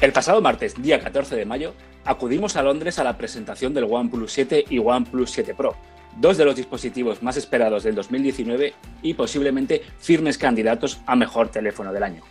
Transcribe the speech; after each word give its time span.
El 0.00 0.12
pasado 0.12 0.40
martes, 0.40 0.80
día 0.80 0.98
14 0.98 1.36
de 1.36 1.44
mayo, 1.44 1.74
acudimos 2.06 2.56
a 2.56 2.62
Londres 2.62 2.98
a 2.98 3.04
la 3.04 3.18
presentación 3.18 3.74
del 3.74 3.84
OnePlus 3.84 4.32
7 4.32 4.64
y 4.70 4.78
OnePlus 4.78 5.30
7 5.30 5.54
Pro, 5.54 5.76
dos 6.16 6.38
de 6.38 6.46
los 6.46 6.56
dispositivos 6.56 7.22
más 7.22 7.36
esperados 7.36 7.82
del 7.82 7.96
2019 7.96 8.72
y 9.02 9.12
posiblemente 9.12 9.82
firmes 9.98 10.38
candidatos 10.38 11.00
a 11.04 11.16
mejor 11.16 11.50
teléfono 11.50 11.92
del 11.92 12.02
año. 12.02 12.22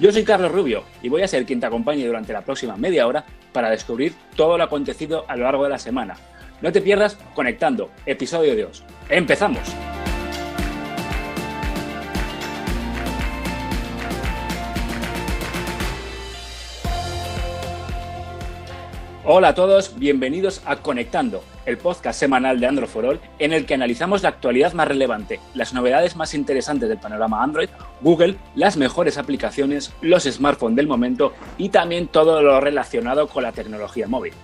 Yo 0.00 0.10
soy 0.10 0.24
Carlos 0.24 0.50
Rubio 0.50 0.82
y 1.02 1.08
voy 1.08 1.22
a 1.22 1.28
ser 1.28 1.46
quien 1.46 1.60
te 1.60 1.66
acompañe 1.66 2.04
durante 2.04 2.32
la 2.32 2.42
próxima 2.42 2.76
media 2.76 3.06
hora 3.06 3.24
para 3.52 3.70
descubrir 3.70 4.12
todo 4.34 4.58
lo 4.58 4.64
acontecido 4.64 5.24
a 5.28 5.36
lo 5.36 5.44
largo 5.44 5.62
de 5.62 5.70
la 5.70 5.78
semana. 5.78 6.16
No 6.62 6.72
te 6.72 6.80
pierdas 6.80 7.16
Conectando, 7.32 7.90
episodio 8.06 8.56
2. 8.56 8.82
¡Empezamos! 9.08 9.62
Hola 19.26 19.48
a 19.48 19.54
todos, 19.54 19.98
bienvenidos 19.98 20.60
a 20.66 20.76
Conectando, 20.76 21.42
el 21.64 21.78
podcast 21.78 22.20
semanal 22.20 22.60
de 22.60 22.66
Android 22.66 22.90
for 22.90 23.06
All, 23.06 23.20
en 23.38 23.54
el 23.54 23.64
que 23.64 23.72
analizamos 23.72 24.22
la 24.22 24.28
actualidad 24.28 24.74
más 24.74 24.86
relevante, 24.86 25.40
las 25.54 25.72
novedades 25.72 26.14
más 26.14 26.34
interesantes 26.34 26.90
del 26.90 26.98
panorama 26.98 27.42
Android, 27.42 27.70
Google, 28.02 28.36
las 28.54 28.76
mejores 28.76 29.16
aplicaciones, 29.16 29.94
los 30.02 30.24
smartphones 30.24 30.76
del 30.76 30.88
momento 30.88 31.32
y 31.56 31.70
también 31.70 32.06
todo 32.06 32.42
lo 32.42 32.60
relacionado 32.60 33.26
con 33.26 33.44
la 33.44 33.52
tecnología 33.52 34.06
móvil. 34.08 34.34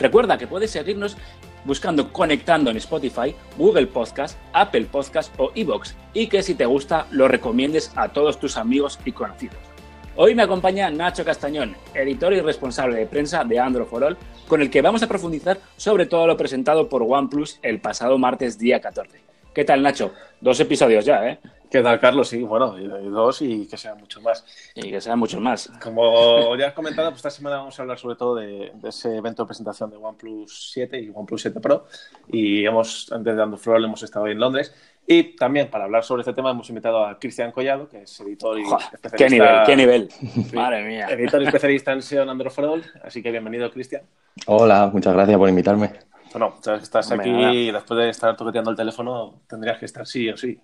Recuerda 0.00 0.38
que 0.38 0.48
puedes 0.48 0.72
seguirnos 0.72 1.16
buscando 1.64 2.12
Conectando 2.12 2.72
en 2.72 2.78
Spotify, 2.78 3.32
Google 3.56 3.86
Podcast, 3.86 4.36
Apple 4.52 4.86
Podcast 4.90 5.32
o 5.38 5.52
Evox 5.54 5.94
y 6.14 6.26
que 6.26 6.42
si 6.42 6.56
te 6.56 6.66
gusta 6.66 7.06
lo 7.12 7.28
recomiendes 7.28 7.92
a 7.94 8.08
todos 8.08 8.40
tus 8.40 8.56
amigos 8.56 8.98
y 9.04 9.12
conocidos. 9.12 9.75
Hoy 10.18 10.34
me 10.34 10.44
acompaña 10.44 10.90
Nacho 10.90 11.26
Castañón, 11.26 11.76
editor 11.92 12.32
y 12.32 12.40
responsable 12.40 12.96
de 12.96 13.06
prensa 13.06 13.44
de 13.44 13.60
Android 13.60 13.86
for 13.86 14.02
All, 14.02 14.16
con 14.48 14.62
el 14.62 14.70
que 14.70 14.80
vamos 14.80 15.02
a 15.02 15.06
profundizar 15.06 15.58
sobre 15.76 16.06
todo 16.06 16.26
lo 16.26 16.38
presentado 16.38 16.88
por 16.88 17.02
OnePlus 17.02 17.58
el 17.60 17.82
pasado 17.82 18.16
martes 18.16 18.58
día 18.58 18.80
14. 18.80 19.20
¿Qué 19.52 19.64
tal, 19.66 19.82
Nacho? 19.82 20.14
Dos 20.40 20.58
episodios 20.60 21.04
ya, 21.04 21.28
¿eh? 21.28 21.38
¿Qué 21.70 21.82
tal, 21.82 22.00
Carlos? 22.00 22.28
Sí, 22.28 22.42
bueno, 22.42 22.76
dos 23.10 23.42
y 23.42 23.66
que 23.66 23.76
sean 23.76 23.98
muchos 23.98 24.22
más. 24.22 24.42
Y 24.74 24.90
que 24.90 25.02
sean 25.02 25.18
muchos 25.18 25.38
más. 25.38 25.70
Como 25.82 26.56
ya 26.56 26.68
has 26.68 26.72
comentado, 26.72 27.10
pues 27.10 27.18
esta 27.18 27.30
semana 27.30 27.56
vamos 27.58 27.78
a 27.78 27.82
hablar 27.82 27.98
sobre 27.98 28.16
todo 28.16 28.36
de, 28.36 28.72
ese 28.84 29.18
evento 29.18 29.42
de 29.42 29.48
presentación 29.48 29.90
de 29.90 29.98
OnePlus 29.98 30.70
7 30.72 30.98
y 30.98 31.10
OnePlus 31.14 31.42
7 31.42 31.60
Pro. 31.60 31.86
Y 32.28 32.64
hemos, 32.64 33.12
antes 33.12 33.36
de 33.36 33.42
Android 33.42 33.60
for 33.60 33.74
All, 33.74 33.84
hemos 33.84 34.02
estado 34.02 34.24
ahí 34.24 34.32
en 34.32 34.40
Londres 34.40 34.72
y 35.06 35.36
también 35.36 35.68
para 35.70 35.84
hablar 35.84 36.04
sobre 36.04 36.22
este 36.22 36.32
tema 36.32 36.50
hemos 36.50 36.68
invitado 36.68 37.04
a 37.04 37.18
Cristian 37.18 37.52
Collado, 37.52 37.88
que 37.88 38.02
es 38.02 38.20
editor 38.20 38.58
y 38.58 38.62
especialista. 38.62 39.16
¡Qué 39.16 39.28
nivel! 39.30 39.62
¡Qué 39.66 39.76
nivel! 39.76 40.08
Madre 40.52 40.84
mía. 40.84 41.06
Editor 41.08 41.42
y 41.42 41.46
especialista 41.46 41.92
en 41.92 42.02
SEO 42.02 42.22
en 42.24 42.30
Android 42.30 42.82
Así 43.04 43.22
que 43.22 43.30
bienvenido, 43.30 43.70
Cristian. 43.70 44.02
Hola, 44.46 44.90
muchas 44.92 45.14
gracias 45.14 45.38
por 45.38 45.48
invitarme. 45.48 45.92
Bueno, 46.32 46.56
sabes 46.60 46.80
que 46.80 46.84
estás 46.84 47.10
aquí 47.12 47.30
y 47.30 47.70
después 47.70 47.98
de 47.98 48.10
estar 48.10 48.36
toqueteando 48.36 48.70
el 48.70 48.76
teléfono 48.76 49.40
tendrías 49.46 49.78
que 49.78 49.86
estar 49.86 50.06
sí 50.06 50.28
o 50.28 50.36
sí. 50.36 50.58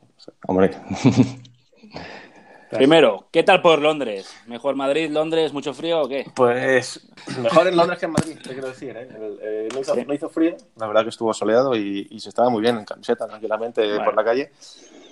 Hombre. 0.47 0.71
Primero, 2.77 3.29
¿qué 3.31 3.43
tal 3.43 3.61
por 3.61 3.81
Londres? 3.81 4.35
¿Mejor 4.47 4.77
Madrid, 4.77 5.11
Londres, 5.11 5.53
mucho 5.53 5.75
frío 5.75 6.03
o 6.03 6.09
qué? 6.09 6.25
Pues 6.35 7.07
mejor 7.43 7.67
en 7.67 7.77
Londres 7.77 7.99
que 7.99 8.07
en 8.07 8.13
Madrid, 8.13 8.39
te 8.43 8.51
quiero 8.51 8.69
decir. 8.69 8.97
¿eh? 8.97 9.09
eh 9.43 9.69
no, 10.07 10.15
hizo, 10.15 10.29
frío, 10.31 10.57
la 10.77 10.87
verdad 10.87 11.03
que 11.03 11.11
estuvo 11.11 11.35
soleado 11.35 11.77
y, 11.77 12.19
se 12.19 12.31
estaba 12.31 12.49
muy 12.49 12.63
bien 12.63 12.79
en 12.79 12.85
camiseta, 12.85 13.27
tranquilamente 13.27 13.99
por 14.01 14.15
la 14.15 14.25
calle. 14.25 14.51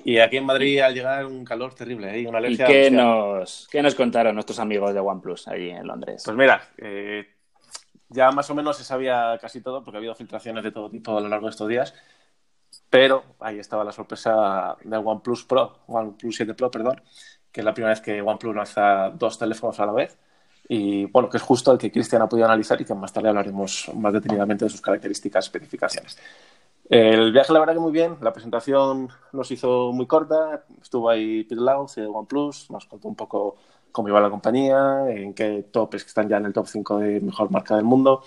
Y 0.04 0.18
aquí 0.18 0.38
en 0.38 0.46
Madrid 0.46 0.80
al 0.80 0.94
llegar 0.94 1.26
un 1.26 1.44
calor 1.44 1.74
terrible, 1.74 2.18
¿eh? 2.18 2.26
una 2.26 2.38
alergia. 2.38 2.64
¿Y 2.64 2.72
qué 2.72 2.90
nos, 2.90 3.68
qué 3.70 3.82
nos 3.82 3.94
contaron 3.94 4.34
nuestros 4.34 4.58
amigos 4.58 4.94
de 4.94 5.00
OnePlus 5.00 5.48
allí 5.48 5.68
en 5.68 5.86
Londres? 5.86 6.22
Pues 6.24 6.36
mira, 6.36 6.62
eh, 6.78 7.28
ya 8.08 8.30
más 8.30 8.48
o 8.48 8.54
menos 8.54 8.78
se 8.78 8.84
sabía 8.84 9.38
casi 9.40 9.60
todo 9.60 9.84
porque 9.84 9.98
ha 9.98 10.00
habido 10.00 10.14
filtraciones 10.14 10.64
de 10.64 10.72
todo 10.72 10.88
tipo 10.88 11.16
a 11.16 11.20
lo 11.20 11.28
largo 11.28 11.46
de 11.46 11.50
estos 11.50 11.68
días. 11.68 11.94
Pero 12.88 13.24
ahí 13.40 13.58
estaba 13.58 13.84
la 13.84 13.92
sorpresa 13.92 14.76
del 14.82 15.02
OnePlus 15.04 15.44
Pro, 15.44 15.80
OnePlus 15.86 16.36
7 16.36 16.54
Pro, 16.54 16.70
perdón, 16.70 17.02
que 17.52 17.60
es 17.60 17.64
la 17.64 17.74
primera 17.74 17.90
vez 17.90 18.00
que 18.00 18.20
OnePlus 18.22 18.54
lanza 18.54 19.10
dos 19.10 19.38
teléfonos 19.38 19.78
a 19.80 19.86
la 19.86 19.92
vez. 19.92 20.18
Y 20.68 21.06
bueno, 21.06 21.28
que 21.28 21.36
es 21.38 21.42
justo 21.42 21.72
el 21.72 21.78
que 21.78 21.90
Cristian 21.90 22.22
ha 22.22 22.28
podido 22.28 22.46
analizar 22.46 22.80
y 22.80 22.84
que 22.84 22.94
más 22.94 23.12
tarde 23.12 23.28
hablaremos 23.28 23.90
más 23.94 24.12
detenidamente 24.12 24.64
de 24.64 24.70
sus 24.70 24.80
características, 24.80 25.46
especificaciones. 25.46 26.16
El 26.88 27.32
viaje, 27.32 27.52
la 27.52 27.60
verdad 27.60 27.74
que 27.74 27.80
muy 27.80 27.92
bien. 27.92 28.16
La 28.20 28.32
presentación 28.32 29.08
nos 29.32 29.50
hizo 29.50 29.92
muy 29.92 30.06
corta. 30.06 30.64
Estuvo 30.82 31.08
ahí 31.08 31.44
Peter 31.44 31.62
Lau, 31.62 31.86
de 31.94 32.06
OnePlus, 32.06 32.70
nos 32.70 32.86
contó 32.86 33.08
un 33.08 33.16
poco 33.16 33.56
cómo 33.92 34.08
iba 34.08 34.20
la 34.20 34.30
compañía, 34.30 35.04
en 35.08 35.34
qué 35.34 35.66
topes 35.70 36.04
que 36.04 36.08
están 36.08 36.28
ya 36.28 36.36
en 36.36 36.46
el 36.46 36.52
top 36.52 36.66
5 36.66 36.98
de 36.98 37.20
mejor 37.20 37.50
marca 37.50 37.76
del 37.76 37.84
mundo. 37.84 38.22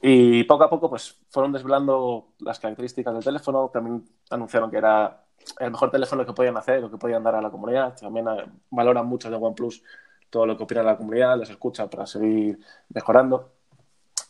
Y 0.00 0.42
poco 0.44 0.64
a 0.64 0.70
poco 0.70 0.90
pues 0.90 1.16
fueron 1.30 1.52
desvelando 1.52 2.28
las 2.40 2.58
características 2.58 3.14
del 3.14 3.24
teléfono. 3.24 3.70
También 3.72 4.04
anunciaron 4.30 4.70
que 4.70 4.78
era 4.78 5.24
el 5.58 5.70
mejor 5.70 5.90
teléfono 5.90 6.24
que 6.24 6.32
podían 6.32 6.56
hacer 6.56 6.82
o 6.84 6.90
que 6.90 6.98
podían 6.98 7.22
dar 7.22 7.34
a 7.34 7.42
la 7.42 7.50
comunidad. 7.50 7.96
También 7.98 8.28
eh, 8.28 8.44
valoran 8.70 9.06
mucho 9.06 9.30
de 9.30 9.36
OnePlus 9.36 9.82
todo 10.30 10.46
lo 10.46 10.56
que 10.56 10.64
opina 10.64 10.82
la 10.82 10.96
comunidad, 10.96 11.38
les 11.38 11.50
escucha 11.50 11.88
para 11.88 12.06
seguir 12.06 12.58
mejorando. 12.88 13.52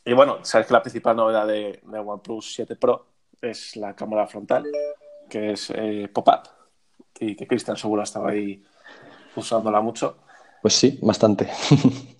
Y 0.04 0.12
bueno, 0.14 0.38
sabes 0.42 0.66
que 0.66 0.72
la 0.72 0.82
principal 0.82 1.14
novedad 1.14 1.46
de, 1.46 1.80
OnePlus 1.84 2.54
7 2.54 2.74
Pro 2.76 3.06
es 3.40 3.76
la 3.76 3.94
cámara 3.94 4.26
frontal, 4.26 4.66
que 5.28 5.52
es 5.52 5.70
eh, 5.74 6.08
pop-up, 6.12 6.48
y 7.20 7.36
que 7.36 7.46
Cristian 7.46 7.76
seguro 7.76 8.02
estaba 8.02 8.30
ahí 8.30 8.64
usándola 9.36 9.80
mucho. 9.80 10.16
Pues 10.60 10.74
sí, 10.74 10.98
bastante. 11.02 11.48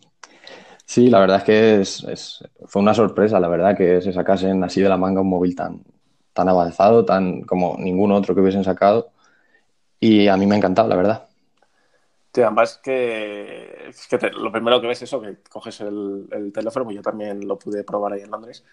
sí, 0.87 1.09
la 1.09 1.19
verdad 1.19 1.39
es 1.39 1.45
que 1.45 1.81
es, 1.81 2.45
fue 2.67 2.83
una 2.83 2.95
sorpresa, 2.95 3.41
la 3.41 3.49
verdad, 3.49 3.77
que 3.77 4.01
se 4.01 4.13
sacasen 4.13 4.63
así 4.63 4.81
de 4.81 4.89
la 4.89 4.97
manga 4.97 5.21
un 5.21 5.29
móvil 5.29 5.57
tan, 5.57 5.83
tan 6.33 6.49
avanzado, 6.49 7.05
tan 7.05 7.43
como 7.43 7.77
ningún 7.79 8.13
otro 8.13 8.35
que 8.35 8.41
hubiesen 8.41 8.65
sacado. 8.65 9.11
Y 10.01 10.29
a 10.29 10.37
mí 10.37 10.47
me 10.47 10.55
ha 10.55 10.59
encantado, 10.59 10.89
la 10.89 10.97
verdad. 10.97 11.29
Sí, 12.35 12.41
además 12.41 12.81
que, 12.83 13.89
es 13.89 14.07
que 14.09 14.31
lo 14.31 14.51
primero 14.51 14.81
que 14.81 14.87
ves 14.87 15.03
es 15.03 15.09
eso, 15.09 15.21
que 15.21 15.37
coges 15.51 15.81
el, 15.83 16.51
teléfono, 16.53 16.87
pues 16.87 16.97
yo 16.97 17.03
también 17.03 17.47
lo 17.47 17.59
pude 17.59 17.85
probar 17.85 18.15
ahí 18.15 18.23
en 18.23 18.31
Londres, 18.31 18.65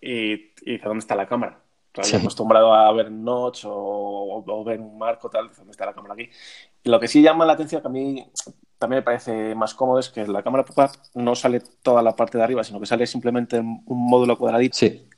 y, 0.00 0.52
y 0.62 0.78
¿dónde 0.78 1.00
está 1.00 1.16
la 1.16 1.26
cámara? 1.26 1.60
Estoy 1.92 2.20
acostumbrado 2.20 2.74
a 2.74 2.92
ver 2.92 3.10
notch 3.10 3.64
o, 3.66 4.64
ver 4.64 4.80
un 4.80 4.98
marco, 4.98 5.28
tal, 5.28 5.50
¿dónde 5.56 5.72
está 5.72 5.86
la 5.86 5.94
cámara 5.94 6.14
aquí? 6.14 6.30
Y 6.84 6.88
lo 6.88 7.00
que 7.00 7.08
sí 7.08 7.22
llama 7.22 7.44
la 7.44 7.54
atención, 7.54 7.82
que 7.82 7.88
a 7.88 7.90
mí 7.90 8.30
también 8.78 9.00
me 9.00 9.02
parece 9.02 9.54
más 9.56 9.74
cómodo, 9.74 9.98
es 9.98 10.10
que 10.10 10.26
la 10.26 10.42
cámara 10.42 10.64
pop-up 10.64 10.90
no 11.14 11.34
sale 11.34 11.62
toda 11.82 12.02
la 12.02 12.14
parte 12.14 12.38
de 12.38 12.44
arriba, 12.44 12.62
sino 12.62 12.78
que 12.78 12.86
sale 12.86 13.06
simplemente 13.06 13.58
un 13.58 13.82
módulo 13.86 14.38
cuadradito. 14.38 14.76
Sí 14.76 15.08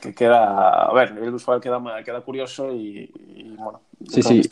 que 0.00 0.14
queda, 0.14 0.84
a 0.84 0.92
ver, 0.92 1.16
el 1.20 1.34
usuario 1.34 1.60
queda, 1.60 2.02
queda 2.04 2.20
curioso 2.20 2.72
y, 2.72 3.10
bueno, 3.58 3.80
sí, 4.08 4.22
sí. 4.22 4.42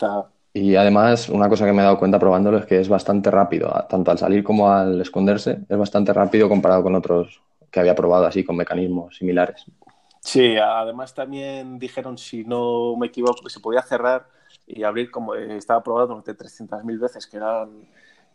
Y 0.53 0.75
además, 0.77 1.27
una 1.27 1.49
cosa 1.49 1.65
que 1.65 1.73
me 1.73 1.81
he 1.81 1.83
dado 1.83 1.99
cuenta 1.99 2.17
probándolo 2.17 2.57
es 2.59 2.65
que 2.65 2.79
es 2.79 2.87
bastante 2.87 3.29
rápido, 3.29 3.69
tanto 3.89 4.11
al 4.11 4.17
salir 4.17 4.43
como 4.43 4.71
al 4.71 5.01
esconderse, 5.01 5.59
es 5.67 5.77
bastante 5.77 6.13
rápido 6.13 6.47
comparado 6.47 6.81
con 6.81 6.95
otros 6.95 7.41
que 7.69 7.81
había 7.81 7.93
probado 7.93 8.25
así, 8.25 8.45
con 8.45 8.55
mecanismos 8.55 9.17
similares. 9.17 9.65
Sí, 10.21 10.55
además 10.55 11.13
también 11.13 11.77
dijeron, 11.77 12.17
si 12.17 12.45
no 12.45 12.95
me 12.95 13.07
equivoco, 13.07 13.43
que 13.43 13.49
se 13.49 13.59
podía 13.59 13.81
cerrar 13.81 14.27
y 14.65 14.83
abrir 14.83 15.11
como 15.11 15.35
estaba 15.35 15.83
probado 15.83 16.07
durante 16.07 16.33
300.000 16.33 16.99
veces, 16.99 17.27
que 17.27 17.35
eran 17.37 17.69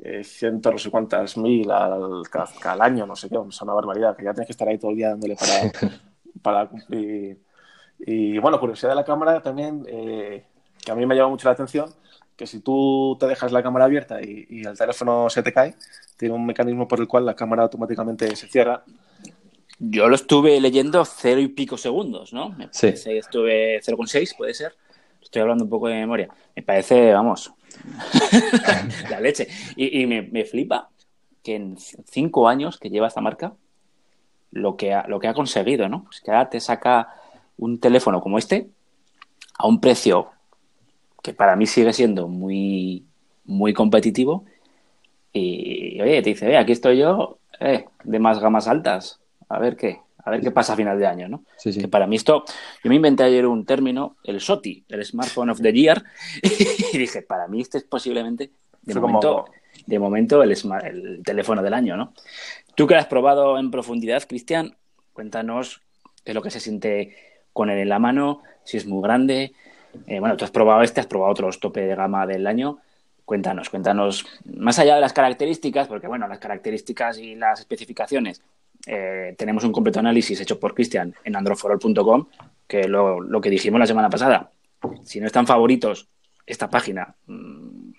eh, 0.03 0.23
ciento 0.23 0.71
no 0.71 0.79
sé 0.79 0.91
cuántas 0.91 1.37
mil 1.37 1.71
al, 1.71 2.23
al, 2.65 2.81
año, 2.81 3.07
no 3.07 3.17
sé 3.17 3.29
qué, 3.29 3.37
es 3.49 3.63
una 3.63 3.75
barbaridad, 3.75 4.17
que 4.17 4.25
ya 4.25 4.33
tienes 4.33 4.47
que 4.47 4.53
estar 4.53 4.69
ahí 4.69 4.79
todo 4.79 4.91
el 4.93 4.99
día 4.99 5.11
dándole 5.11 5.37
para, 5.37 5.73
para 6.43 6.69
cumplir. 6.69 7.39
Y 7.99 8.39
bueno, 8.39 8.59
curiosidad 8.59 8.91
de 8.91 8.97
la 8.97 9.05
cámara 9.05 9.43
también, 9.43 9.85
eh, 9.89 10.45
que 10.83 10.91
a 10.91 10.95
mí 10.95 11.05
me 11.07 11.15
llama 11.15 11.29
mucho 11.31 11.49
la 11.49 11.53
atención, 11.53 11.93
que 12.37 12.47
si 12.47 12.61
tú 12.61 13.17
te 13.21 13.27
dejas 13.27 13.53
la 13.53 13.63
cámara 13.63 13.85
abierta 13.85 14.23
y, 14.23 14.63
el 14.65 14.77
teléfono 14.77 15.29
se 15.29 15.43
te 15.43 15.53
cae, 15.53 15.75
tiene 16.17 16.35
un 16.35 16.47
mecanismo 16.47 16.89
por 16.89 17.01
el 17.01 17.07
cual 17.07 17.27
la 17.27 17.35
cámara 17.35 17.65
automáticamente 17.65 18.35
se 18.35 18.49
cierra. 18.49 18.83
Yo 19.79 20.09
lo 20.09 20.15
estuve 20.15 20.61
leyendo 20.61 21.05
cero 21.05 21.41
y 21.41 21.49
pico 21.49 21.77
segundos, 21.77 22.33
¿no? 22.33 22.51
Me 22.51 22.69
sí. 22.71 22.89
estuve 22.89 23.81
0,6, 23.81 24.37
puede 24.37 24.55
ser. 24.55 24.75
Estoy 25.23 25.43
hablando 25.43 25.65
un 25.65 25.71
poco 25.71 25.89
de 25.89 25.95
memoria. 25.95 26.29
Me 26.57 26.63
parece, 26.63 27.13
vamos, 27.13 27.53
la 29.11 29.21
leche. 29.21 29.49
Y, 29.77 30.07
me, 30.07 30.45
flipa 30.45 30.91
que 31.43 31.57
en 31.57 31.77
cinco 31.79 32.49
años 32.49 32.79
que 32.79 32.91
lleva 32.91 33.07
esta 33.07 33.21
marca, 33.21 33.55
lo 34.51 34.77
que 34.77 34.95
ha, 34.95 35.07
lo 35.07 35.21
que 35.21 35.29
ha 35.29 35.35
conseguido, 35.35 35.89
¿no? 35.89 36.07
Es 36.11 36.21
que 36.21 36.31
ahora 36.31 36.51
te 36.51 36.61
saca 36.61 37.15
un 37.57 37.79
teléfono 37.79 38.21
como 38.21 38.39
este 38.39 38.69
a 39.59 39.67
un 39.67 39.81
precio 39.81 40.31
que 41.23 41.35
para 41.35 41.57
mí 41.57 41.67
sigue 41.67 41.93
siendo 41.93 42.29
muy, 42.29 43.05
muy 43.45 43.73
competitivo. 43.73 44.45
Y 45.33 46.01
oye, 46.01 46.23
te 46.23 46.31
dice, 46.31 46.47
ve, 46.47 46.57
aquí 46.57 46.73
estoy 46.73 46.99
yo, 46.99 47.39
eh, 47.61 47.85
de 48.05 48.19
más 48.19 48.41
gamas 48.41 48.67
altas, 48.67 49.21
a 49.49 49.59
ver 49.59 49.77
qué, 49.77 50.01
a 50.25 50.31
ver 50.31 50.41
qué 50.41 50.51
pasa 50.51 50.73
a 50.73 50.77
final 50.77 50.99
de 50.99 51.07
año, 51.07 51.29
¿no? 51.29 51.45
Sí, 51.57 51.73
sí. 51.73 51.81
Que 51.81 51.89
para 51.89 52.07
mí 52.07 52.17
esto, 52.17 52.45
yo 52.83 52.89
me 52.89 52.97
inventé 52.97 53.23
ayer 53.23 53.47
un 53.47 53.65
término, 53.65 54.17
el 54.25 54.41
SOTI, 54.41 54.85
el 54.89 55.05
Smartphone 55.05 55.51
of 55.51 55.61
the 55.61 55.73
Year, 55.73 56.03
y 56.93 56.99
dije, 56.99 57.23
para 57.23 57.47
mí 57.49 57.61
este 57.61 57.79
es 57.79 57.85
posiblemente, 57.85 58.51
de 58.83 58.95
momento, 58.95 59.45
de 59.87 59.99
momento 59.99 60.43
el, 60.43 60.53
el 60.53 61.23
teléfono 61.23 61.63
del 61.63 61.75
año, 61.75 61.97
¿no? 61.97 62.13
Tú 62.75 62.87
que 62.87 62.95
has 62.95 63.07
probado 63.07 63.59
en 63.59 63.71
profundidad, 63.71 64.23
Cristian, 64.27 64.77
cuéntanos 65.13 65.83
es 66.25 66.35
lo 66.35 66.43
que 66.43 66.51
se 66.51 66.61
siente 66.61 67.17
con 67.53 67.71
él 67.71 67.79
en 67.79 67.89
la 67.89 67.99
mano, 67.99 68.43
si 68.65 68.77
es 68.77 68.87
muy 68.87 69.03
grande. 69.03 69.53
Eh, 70.07 70.21
bueno, 70.21 70.37
tú 70.37 70.45
has 70.45 70.51
probado 70.51 70.83
este, 70.83 71.01
has 71.01 71.07
probado 71.07 71.33
otros 71.33 71.61
tope 71.61 71.81
de 71.81 71.95
gama 71.95 72.27
del 72.27 72.47
año. 72.47 72.79
Cuéntanos, 73.25 73.71
cuéntanos, 73.71 74.27
más 74.45 74.79
allá 74.79 74.97
de 74.97 75.01
las 75.01 75.13
características, 75.13 75.87
porque 75.87 76.09
bueno, 76.09 76.27
las 76.27 76.39
características 76.39 77.19
y 77.19 77.37
las 77.37 77.61
especificaciones, 77.61 78.43
eh, 78.87 79.35
tenemos 79.39 79.63
un 79.65 79.73
completo 79.73 80.01
análisis 80.01 80.41
hecho 80.41 80.59
por 80.59 80.75
Cristian 80.75 81.15
en 81.25 81.37
androforol.com, 81.37 82.27
que 82.67 82.89
lo, 82.89 83.21
lo 83.21 83.41
que 83.41 83.51
dijimos 83.51 83.79
la 83.79 83.87
semana 83.87 84.11
pasada. 84.11 84.51
Si 85.05 85.21
no 85.21 85.27
están 85.27 85.47
favoritos 85.47 86.09
esta 86.47 86.69
página, 86.69 87.15
mm, 87.27 87.93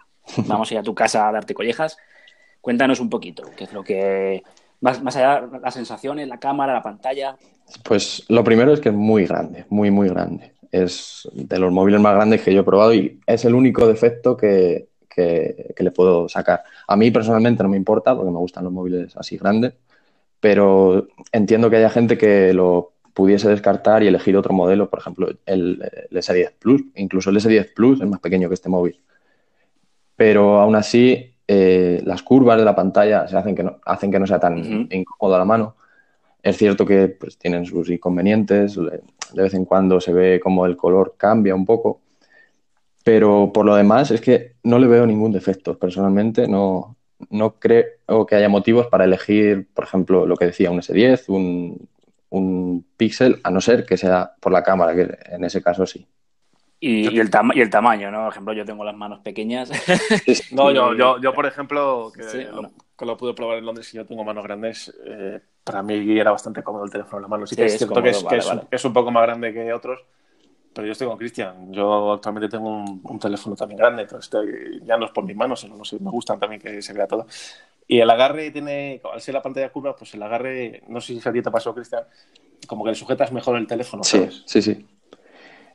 vamos 0.48 0.70
a 0.70 0.74
ir 0.74 0.80
a 0.80 0.84
tu 0.84 0.94
casa 0.94 1.28
a 1.28 1.32
darte 1.32 1.54
collejas. 1.54 1.98
Cuéntanos 2.60 3.00
un 3.00 3.10
poquito, 3.10 3.44
qué 3.56 3.64
es 3.64 3.74
lo 3.74 3.84
que, 3.84 4.44
más, 4.82 5.02
más 5.02 5.16
allá, 5.16 5.48
las 5.62 5.74
sensaciones, 5.74 6.28
la 6.28 6.40
cámara, 6.40 6.74
la 6.74 6.84
pantalla. 6.84 7.38
Pues 7.84 8.26
lo 8.28 8.44
primero 8.44 8.74
es 8.74 8.80
que 8.80 8.90
es 8.90 8.96
muy 8.96 9.26
grande, 9.26 9.66
muy, 9.70 9.92
muy 9.92 10.10
grande. 10.10 10.54
Es 10.72 11.30
de 11.34 11.60
los 11.60 11.72
móviles 11.72 12.02
más 12.02 12.16
grandes 12.16 12.42
que 12.42 12.54
yo 12.54 12.62
he 12.62 12.66
probado 12.66 12.94
y 12.94 13.20
es 13.26 13.46
el 13.46 13.56
único 13.56 13.88
defecto 13.88 14.36
que, 14.36 14.90
que, 15.10 15.76
le 15.78 15.92
puedo 15.92 16.28
sacar. 16.30 16.64
A 16.88 16.96
mí 16.96 17.12
personalmente 17.12 17.64
no 17.64 17.70
me 17.70 17.78
importa 17.78 18.16
porque 18.16 18.32
me 18.32 18.38
gustan 18.38 18.64
los 18.64 18.74
móviles 18.74 19.16
así 19.18 19.38
grandes, 19.38 19.74
pero 20.40 21.08
entiendo 21.32 21.70
que 21.70 21.78
haya 21.78 21.90
gente 21.90 22.18
que 22.18 22.54
lo 22.54 22.94
pudiese 23.14 23.50
descartar 23.50 24.04
y 24.04 24.08
elegir 24.08 24.38
otro 24.38 24.54
modelo, 24.54 24.90
por 24.90 25.00
ejemplo, 25.00 25.30
el, 25.46 25.80
S10 26.12 26.54
Plus. 26.58 26.84
Incluso 26.96 27.30
el 27.30 27.38
S10 27.38 27.74
Plus 27.74 28.02
es 28.02 28.08
más 28.08 28.20
pequeño 28.20 28.48
que 28.48 28.56
este 28.56 28.70
móvil. 28.70 29.00
Pero 30.16 30.60
aún 30.60 30.76
así, 30.76 31.31
eh, 32.02 32.04
las 32.06 32.24
curvas 32.24 32.58
de 32.58 32.66
la 32.66 32.76
pantalla 32.76 33.28
se 33.28 33.38
hacen 33.38 33.56
que 33.56 33.64
no, 33.64 33.80
hacen 33.86 34.12
que 34.12 34.20
no 34.20 34.28
sea 34.28 34.40
tan 34.40 34.58
incómodo 34.92 35.36
a 35.36 35.40
la 35.40 35.46
mano. 35.46 35.76
Es 36.44 36.58
cierto 36.58 36.86
que 36.86 37.08
pues, 37.08 37.38
tienen 37.38 37.66
sus 37.66 37.90
inconvenientes, 37.90 38.76
de 38.76 39.44
vez 39.44 39.54
en 39.54 39.66
cuando 39.66 40.02
se 40.02 40.14
ve 40.14 40.40
como 40.40 40.66
el 40.66 40.76
color 40.76 41.16
cambia 41.18 41.54
un 41.54 41.66
poco, 41.66 42.02
pero 43.04 43.52
por 43.54 43.66
lo 43.66 43.76
demás 43.76 44.12
es 44.12 44.22
que 44.22 44.56
no 44.64 44.80
le 44.80 44.88
veo 44.88 45.06
ningún 45.06 45.32
defecto. 45.32 45.78
Personalmente 45.78 46.48
no, 46.48 46.98
no 47.30 47.60
creo 47.60 48.26
que 48.26 48.36
haya 48.36 48.50
motivos 48.50 48.88
para 48.88 49.06
elegir, 49.06 49.68
por 49.74 49.86
ejemplo, 49.86 50.26
lo 50.26 50.36
que 50.36 50.46
decía 50.46 50.72
un 50.72 50.80
S10, 50.80 51.30
un, 51.30 51.88
un 52.30 52.86
Pixel, 52.98 53.40
a 53.44 53.52
no 53.52 53.62
ser 53.62 53.86
que 53.86 53.98
sea 53.98 54.34
por 54.40 54.52
la 54.52 54.64
cámara, 54.64 54.96
que 54.96 55.18
en 55.32 55.44
ese 55.44 55.62
caso 55.62 55.86
sí. 55.86 56.08
Y, 56.84 57.06
el 57.06 57.14
y, 57.54 57.62
el 57.62 57.70
tamaño, 57.70 58.10
¿no? 58.10 58.24
Por 58.24 58.32
ejemplo, 58.32 58.54
yo 58.54 58.66
tengo 58.66 58.84
las 58.84 58.96
manos 58.96 59.20
pequeñas. 59.20 59.70
no, 60.52 60.72
yo, 60.72 60.96
yo, 60.96 61.22
yo, 61.22 61.32
por 61.32 61.46
ejemplo, 61.46 62.12
que, 62.12 63.06
lo, 63.06 63.18
pude 63.18 63.36
probar 63.36 63.60
en 63.60 63.66
Londres 63.68 63.94
y 63.94 63.98
yo 63.98 64.06
tengo 64.08 64.24
manos 64.24 64.44
grandes, 64.44 64.92
eh, 65.06 65.40
para 65.64 65.84
mí 65.84 66.20
era 66.20 66.32
bastante 66.32 66.64
cómodo 66.64 66.86
el 66.86 66.90
teléfono 66.90 67.20
en 67.20 67.22
la 67.22 67.28
mano. 67.28 67.46
Sí, 67.46 67.56
que 67.56 67.66
es, 67.66 67.78
cierto 67.78 68.02
que, 68.02 68.10
es, 68.10 68.26
es, 68.72 68.86
un 68.86 68.94
poco 68.94 69.12
más 69.12 69.22
grande 69.22 69.54
que 69.54 69.72
otros, 69.72 70.00
pero 70.74 70.88
yo 70.88 70.94
estoy 70.94 71.08
con 71.08 71.20
Cristian. 71.20 71.72
Yo 71.72 72.14
actualmente 72.14 72.50
tengo 72.50 72.84
un, 72.84 73.20
teléfono 73.20 73.56
también 73.56 73.78
grande, 73.78 74.02
entonces 74.02 74.82
ya 74.84 74.98
no 74.98 75.06
es 75.06 75.12
por 75.12 75.24
mis 75.24 75.36
manos, 75.36 75.60
sino 75.60 75.78
no 75.78 75.86
sé, 75.86 76.00
me 76.00 76.10
gustan 76.10 76.40
también 76.40 76.60
que 76.60 76.82
se 76.82 76.94
vea 76.94 77.06
todo. 77.06 77.28
Y 77.88 78.00
el 78.00 78.10
agarre 78.10 78.50
tiene, 78.50 79.00
al 79.14 79.22
ser 79.22 79.36
la 79.36 79.44
pantalla 79.44 79.72
curva, 79.72 79.96
pues 79.96 80.16
el 80.16 80.24
agarre, 80.24 80.82
no 80.88 81.00
sé 81.00 81.20
si 81.20 81.30
a 81.30 81.32
ti 81.32 81.44
te 81.44 81.52
pasó, 81.52 81.76
Cristian, 81.76 82.06
como 82.66 82.84
que 82.84 82.90
le 82.90 82.96
sujetas 82.96 83.32
mejor 83.32 83.58
el 83.58 83.68
teléfono. 83.68 84.04
Sí, 84.04 84.28
sí, 84.48 84.64
sí. 84.64 84.88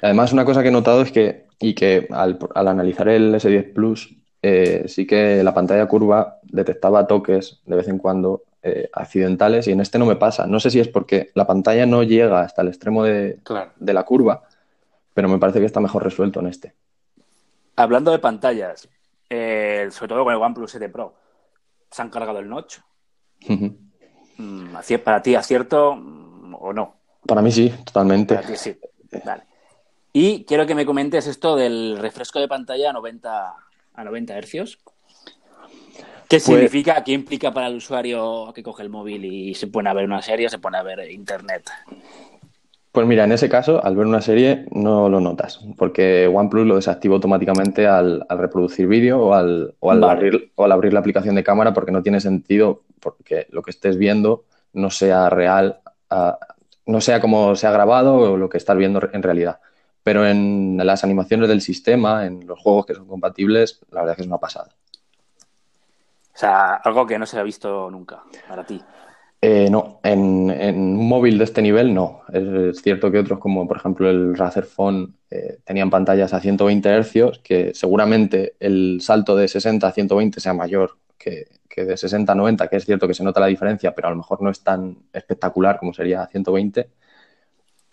Además, 0.03 0.33
una 0.33 0.45
cosa 0.45 0.63
que 0.63 0.69
he 0.69 0.73
notado 0.73 1.03
es 1.03 1.13
que, 1.13 1.47
y 1.61 1.75
que 1.75 2.07
al, 2.11 2.39
analizar 2.55 3.09
el 3.09 3.35
S10 3.35 3.73
Plus, 3.73 4.15
eh, 4.43 4.85
sí 4.87 5.07
que 5.07 5.43
la 5.43 5.55
pantalla 5.55 5.87
curva 5.87 6.39
detectaba 6.43 7.07
toques 7.07 7.61
de 7.65 7.77
vez 7.77 7.89
en 7.89 7.99
cuando 7.99 8.43
eh, 8.63 8.89
accidentales 8.93 9.67
y 9.69 9.73
en 9.73 9.81
este 9.81 9.99
no 9.99 10.07
me 10.07 10.17
pasa. 10.17 10.47
No 10.47 10.61
sé 10.61 10.71
si 10.71 10.81
es 10.81 10.89
porque 10.89 11.31
la 11.35 11.47
pantalla 11.47 11.87
no 11.87 12.03
llega 12.03 12.41
hasta 12.41 12.63
el 12.63 12.69
extremo 12.69 13.03
de, 13.03 13.41
de 13.77 13.93
la 13.95 14.05
curva 14.05 14.43
pero 15.17 15.31
me 15.31 15.39
parece 15.39 15.61
que 15.61 15.65
está 15.65 15.81
mejor 15.81 16.05
resuelto 16.05 16.41
en 16.41 16.49
este. 16.49 16.75
Hablando 17.75 18.11
de 18.11 18.19
pantallas, 18.19 18.87
eh, 19.31 19.89
sobre 19.91 20.11
todo 20.11 20.25
con 20.25 20.35
el 20.35 20.39
OnePlus 20.39 20.73
7 20.73 20.91
Pro, 20.91 21.15
¿se 21.91 22.03
han 22.03 22.11
cargado 22.11 22.39
el 22.39 22.47
notch? 22.47 22.81
Mm, 23.49 24.75
¿Para 25.03 25.23
ti 25.23 25.35
acierto 25.35 25.97
mm, 25.97 26.57
o 26.61 26.71
no? 26.75 26.97
Para 27.27 27.41
mí 27.41 27.51
sí, 27.51 27.73
totalmente. 27.83 28.35
Para 28.35 28.47
ti 28.47 28.57
sí. 28.57 28.79
Vale. 29.25 29.45
Y 30.19 30.45
quiero 30.45 30.65
que 30.65 30.75
me 30.75 30.87
comentes 30.87 31.27
esto 31.27 31.57
del 31.57 31.99
refresco 32.01 32.41
de 32.41 32.49
pantalla 32.49 32.89
a 32.89 32.93
90, 32.95 33.55
a 33.93 34.05
90 34.05 34.39
hercios. 34.39 34.79
¿Qué 36.27 36.39
pues 36.39 36.45
significa? 36.45 37.05
¿Qué 37.05 37.13
implica 37.13 37.53
para 37.53 37.67
el 37.67 37.77
usuario 37.77 38.51
que 38.55 38.63
coge 38.63 38.83
el 38.83 38.89
móvil 38.89 39.27
y 39.27 39.55
se 39.55 39.67
pone 39.67 39.91
a 39.91 39.93
ver 39.93 40.07
una 40.07 40.23
serie, 40.23 40.49
se 40.49 40.59
pone 40.59 40.79
a 40.79 40.83
ver 40.83 41.11
internet? 41.11 41.69
Pues 42.93 43.07
mira, 43.07 43.25
en 43.25 43.33
ese 43.33 43.51
caso, 43.51 43.85
al 43.85 43.95
ver 43.95 44.07
una 44.07 44.23
serie 44.23 44.65
no 44.71 45.11
lo 45.11 45.21
notas, 45.21 45.61
porque 45.77 46.27
OnePlus 46.27 46.67
lo 46.67 46.77
desactiva 46.77 47.17
automáticamente 47.17 47.87
al, 47.87 48.25
reproducir 48.31 48.87
vídeo 48.87 49.21
o, 49.21 49.35
al, 49.35 49.75
abrir, 50.03 50.51
o 50.55 50.65
al 50.65 50.73
abrir 50.73 50.95
la 50.95 51.01
aplicación 51.01 51.35
de 51.35 51.45
cámara, 51.45 51.75
porque 51.75 51.93
no 51.93 52.03
tiene 52.03 52.23
sentido 52.23 52.85
porque 53.01 53.49
lo 53.51 53.61
que 53.61 53.71
estés 53.71 53.99
viendo 53.99 54.45
no 54.73 54.89
sea 54.89 55.29
real, 55.29 55.81
ah, 56.09 56.39
no 56.87 57.03
sea 57.03 57.21
como 57.21 57.55
se 57.55 57.67
ha 57.67 57.71
grabado 57.71 58.15
o 58.15 58.37
lo 58.39 58.49
que 58.49 58.57
estás 58.57 58.79
viendo 58.79 59.07
en 59.13 59.23
realidad. 59.23 59.61
Pero 60.07 60.25
en 60.25 60.77
las 60.85 61.03
animaciones 61.03 61.49
del 61.49 61.61
sistema, 61.61 62.27
en 62.27 62.47
los 62.47 62.61
juegos 62.61 62.87
que 62.87 62.95
son 62.95 63.09
compatibles, 63.09 63.81
la 63.91 64.03
verdad 64.03 64.13
es 64.13 64.17
que 64.19 64.23
es 64.23 64.29
una 64.29 64.39
pasada. 64.39 64.69
O 66.33 66.39
sea, 66.39 66.75
algo 66.77 67.05
que 67.05 67.19
no 67.19 67.27
se 67.27 67.41
ha 67.41 67.43
visto 67.43 67.91
nunca 67.91 68.23
para 68.47 68.65
ti. 68.65 68.81
Eh, 69.41 69.69
no, 69.69 69.99
en, 70.05 70.49
un 70.79 71.09
móvil 71.09 71.39
de 71.39 71.43
este 71.43 71.61
nivel 71.61 71.93
no. 71.93 72.21
Es, 72.33 72.83
cierto 72.83 73.11
que 73.11 73.19
otros, 73.19 73.41
como 73.41 73.67
por 73.67 73.79
ejemplo 73.79 74.09
el 74.09 74.37
Razer 74.37 74.67
Phone, 74.67 75.17
eh, 75.29 75.59
tenían 75.65 75.91
pantallas 75.91 76.33
a 76.33 76.41
120 76.41 77.03
Hz, 77.03 77.41
que 77.43 77.75
seguramente 77.75 78.55
el 78.61 79.01
salto 79.01 79.35
de 79.35 79.49
60 79.49 79.89
a 79.89 79.91
120 79.91 80.39
sea 80.39 80.55
mayor 80.55 80.99
que, 81.19 81.49
de 81.77 81.97
60 81.97 82.31
a 82.31 82.37
90, 82.37 82.69
que 82.69 82.77
es 82.77 82.85
cierto 82.85 83.09
que 83.09 83.15
se 83.15 83.25
nota 83.25 83.41
la 83.41 83.47
diferencia, 83.47 83.93
pero 83.93 84.07
a 84.07 84.13
lo 84.13 84.19
mejor 84.19 84.41
no 84.41 84.51
es 84.51 84.63
tan 84.63 84.99
espectacular 85.13 85.81
como 85.81 85.93
sería 85.93 86.23
a 86.23 86.29
120. 86.29 86.91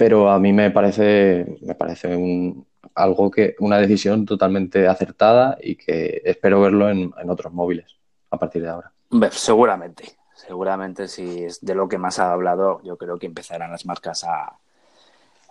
Pero 0.04 0.30
a 0.30 0.38
mí 0.38 0.52
me 0.52 0.70
parece, 0.70 1.46
me 1.62 1.76
parece 1.76 2.14
un, 2.14 2.68
algo 2.94 3.32
que, 3.32 3.56
una 3.60 3.78
decisión 3.78 4.26
totalmente 4.26 4.86
acertada 4.86 5.58
y 5.62 5.78
que 5.78 6.22
espero 6.26 6.60
verlo 6.60 6.90
en, 6.90 7.14
en 7.18 7.30
otros 7.30 7.54
móviles 7.54 7.86
a 8.30 8.38
partir 8.38 8.64
de 8.64 8.68
ahora. 8.68 8.92
Seguramente, 9.32 10.04
seguramente 10.36 11.08
si 11.08 11.46
es 11.46 11.62
de 11.62 11.74
lo 11.74 11.88
que 11.88 11.98
más 11.98 12.20
ha 12.20 12.34
hablado, 12.34 12.82
yo 12.84 12.98
creo 12.98 13.18
que 13.18 13.28
empezarán 13.28 13.72
las 13.72 13.86
marcas 13.86 14.26
a, 14.26 14.60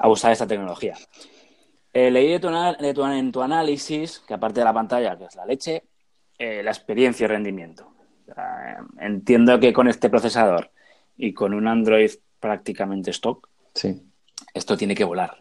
usar 0.07 0.33
esta 0.33 0.47
tecnología. 0.47 0.99
Eh, 1.95 2.11
leí 2.11 2.31
de 2.33 2.39
tu, 2.39 3.05
en 3.07 3.33
tu 3.33 3.41
análisis 3.41 4.19
que 4.19 4.35
aparte 4.35 4.61
de 4.61 4.67
la 4.67 4.75
pantalla, 4.75 5.17
que 5.17 5.25
es 5.25 5.35
la 5.35 5.47
leche, 5.47 5.85
eh, 6.39 6.63
la 6.63 6.73
experiencia 6.73 7.25
y 7.25 7.29
rendimiento. 7.29 7.91
entiendo 9.01 9.59
que 9.59 9.73
con 9.73 9.89
este 9.89 10.11
procesador 10.11 10.73
y 11.17 11.33
con 11.33 11.55
un 11.55 11.67
Android 11.67 12.11
prácticamente 12.39 13.13
stock, 13.13 13.49
sí. 13.73 14.12
Esto 14.55 14.77
tiene 14.77 14.95
que 14.95 15.05
volar. 15.05 15.39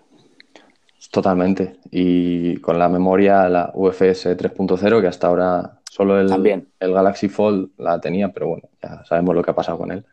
Totalmente. 1.12 1.78
Y 1.92 2.58
con 2.58 2.80
la 2.80 2.88
memoria, 2.88 3.50
la 3.50 3.72
UFS 3.74 4.38
3.0, 4.38 5.02
que 5.02 5.08
hasta 5.08 5.28
ahora 5.28 5.82
Solo 5.92 6.18
el, 6.22 6.66
el 6.80 6.94
Galaxy 6.94 7.28
Fold 7.28 7.72
la 7.78 8.00
tenía, 8.00 8.30
pero 8.30 8.48
bueno, 8.48 8.70
ya 8.82 9.04
sabemos 9.04 9.36
lo 9.36 9.44
que 9.44 9.52
ha 9.52 9.56
pasado 9.56 9.78
con 9.78 9.92
él. 9.92 10.06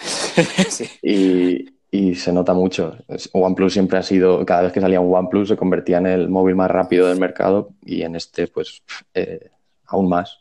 y, 1.02 2.14
se 2.14 2.32
nota 2.32 2.54
mucho. 2.54 2.96
OnePlus 3.34 3.74
siempre 3.74 3.98
ha 3.98 4.02
sido, 4.02 4.46
cada 4.46 4.62
vez 4.62 4.72
que 4.72 4.80
salía 4.80 4.98
un 4.98 5.14
OnePlus 5.14 5.48
se 5.48 5.58
convertía 5.58 5.98
en 5.98 6.06
el 6.06 6.30
móvil 6.30 6.56
más 6.56 6.70
rápido 6.70 7.06
del 7.06 7.20
mercado 7.20 7.68
y 7.84 8.00
en 8.00 8.16
este, 8.16 8.48
pues, 8.48 8.82
eh, 9.12 9.50
aún 9.88 10.08
más. 10.08 10.38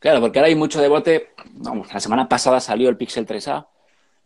Claro, 0.00 0.20
porque 0.20 0.38
ahora 0.38 0.48
hay 0.48 0.54
mucho 0.54 0.82
debate. 0.82 1.30
Vamos, 1.52 1.90
la 1.90 2.00
semana 2.00 2.28
pasada 2.28 2.60
salió 2.60 2.90
el 2.90 2.98
Pixel 2.98 3.26
3A. 3.26 3.68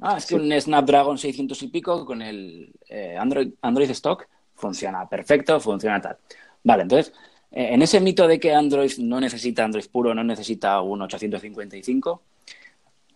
Ah, 0.02 0.16
es 0.18 0.26
que 0.26 0.34
un 0.34 0.52
Snapdragon 0.60 1.16
600 1.16 1.62
y 1.62 1.68
pico 1.68 2.04
con 2.04 2.22
el 2.22 2.72
eh, 2.88 3.16
Android, 3.18 3.52
Android 3.62 3.90
Stock 3.90 4.26
funciona 4.54 5.08
perfecto, 5.08 5.60
funciona 5.60 6.00
tal. 6.00 6.16
Vale, 6.64 6.82
entonces 6.82 7.12
eh, 7.52 7.68
en 7.72 7.82
ese 7.82 8.00
mito 8.00 8.26
de 8.26 8.40
que 8.40 8.54
Android 8.54 8.92
no 8.98 9.20
necesita 9.20 9.64
Android 9.64 9.84
puro, 9.90 10.14
no 10.14 10.24
necesita 10.24 10.80
un 10.80 11.02
855, 11.02 12.22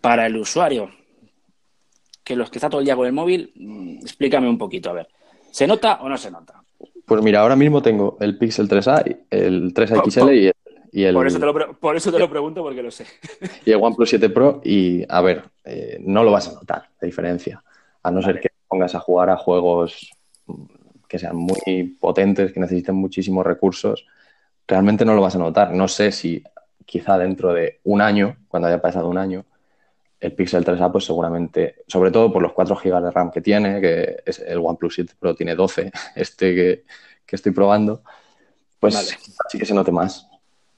para 0.01 0.27
el 0.27 0.37
usuario, 0.37 0.91
que 2.23 2.37
los 2.37 2.51
que 2.51 2.59
está 2.59 2.69
todo 2.69 2.81
el 2.81 2.85
día 2.85 2.97
con 2.97 3.07
el 3.07 3.13
móvil, 3.13 3.53
mm, 3.55 3.99
explícame 4.03 4.49
un 4.49 4.59
poquito, 4.59 4.91
a 4.91 4.95
ver, 4.95 5.09
¿se 5.51 5.67
nota 5.67 6.01
o 6.03 6.09
no 6.09 6.19
se 6.19 6.31
nota? 6.31 6.63
Pues 7.07 7.23
mira, 7.23 7.41
ahora 7.41 7.57
mismo 7.57 7.83
tengo 7.83 8.17
el 8.21 8.37
Pixel 8.37 8.69
3A, 8.69 9.25
el 9.31 9.73
3A 9.73 10.03
XL 10.11 10.33
y 10.35 10.47
el, 10.47 10.56
Por 11.13 11.27
eso, 11.27 11.39
te 11.39 11.47
lo, 11.47 11.75
por 11.75 11.97
eso 11.97 12.13
te 12.13 12.19
lo 12.19 12.31
pregunto 12.31 12.63
porque 12.63 12.83
lo 12.83 12.91
sé. 12.91 13.07
Y 13.65 13.73
el 13.73 13.83
OnePlus 13.83 14.11
7 14.11 14.31
Pro 14.31 14.61
y, 14.65 15.05
a 15.09 15.21
ver, 15.21 15.45
eh, 15.65 15.99
no 16.01 16.25
lo 16.25 16.31
vas 16.33 16.49
a 16.49 16.53
notar, 16.53 16.89
la 17.01 17.07
diferencia. 17.07 17.63
A 18.03 18.11
no 18.11 18.23
ser 18.23 18.41
que 18.41 18.51
pongas 18.69 18.95
a 18.95 19.01
jugar 19.01 19.31
a 19.31 19.37
juegos 19.37 20.11
que 21.09 21.19
sean 21.19 21.37
muy 21.37 21.97
potentes, 22.01 22.53
que 22.53 22.61
necesiten 22.61 22.95
muchísimos 22.95 23.45
recursos 23.45 24.07
realmente 24.67 25.05
no 25.05 25.15
lo 25.15 25.23
vas 25.23 25.37
a 25.37 25.39
notar. 25.39 25.73
No 25.73 25.89
sé 25.89 26.13
si 26.13 26.43
quizá 26.85 27.19
dentro 27.19 27.53
de 27.53 27.81
un 27.85 28.01
año, 28.01 28.37
cuando 28.49 28.69
haya 28.69 28.81
pasado 28.81 29.09
un 29.09 29.19
año, 29.19 29.45
el 30.19 30.33
Pixel 30.33 30.65
3A, 30.65 30.91
pues 30.91 31.05
seguramente, 31.05 31.77
sobre 31.87 32.11
todo 32.11 32.33
por 32.33 32.43
los 32.43 32.53
4 32.53 32.77
GB 32.77 33.03
de 33.03 33.11
RAM 33.11 33.31
que 33.31 33.41
tiene, 33.41 33.81
que 33.81 34.23
es 34.25 34.39
el 34.39 34.59
OnePlus 34.59 34.95
7 34.95 35.15
Pro 35.19 35.35
tiene 35.35 35.55
12, 35.55 35.93
este 36.15 36.55
que, 36.55 37.37
estoy 37.37 37.53
probando, 37.53 38.03
pues 38.81 39.17
sí 39.49 39.59
que 39.59 39.67
se 39.67 39.75
note 39.75 39.93
más. 39.93 40.26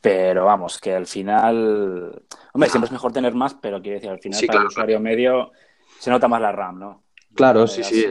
Pero 0.08 0.46
vamos, 0.46 0.78
que 0.78 0.94
al 0.94 1.06
final, 1.06 2.22
hombre, 2.54 2.70
siempre 2.70 2.86
es 2.86 2.92
mejor 2.92 3.12
tener 3.12 3.34
más, 3.34 3.52
pero 3.54 3.82
quiero 3.82 3.96
decir, 3.96 4.08
al 4.08 4.20
final 4.20 4.40
para 4.46 4.60
el 4.60 4.66
usuario 4.66 5.00
medio 5.00 5.52
se 5.98 6.10
nota 6.10 6.28
más 6.28 6.40
la 6.40 6.50
RAM, 6.50 6.78
¿no? 6.78 7.02
Claro, 7.34 7.66
sí, 7.66 7.84
sí. 7.84 8.06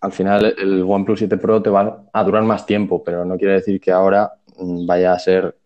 Al 0.00 0.12
final 0.12 0.54
el 0.58 0.82
OnePlus 0.82 1.20
7 1.20 1.38
Pro 1.38 1.62
te 1.62 1.70
va 1.70 2.04
a 2.12 2.24
durar 2.24 2.42
más 2.42 2.66
tiempo, 2.66 3.02
pero 3.02 3.24
no 3.24 3.38
quiere 3.38 3.54
decir 3.54 3.80
que 3.80 3.90
ahora 3.90 4.30
mm, 4.58 4.86
vaya 4.86 5.12
a 5.12 5.18
ser 5.18 5.56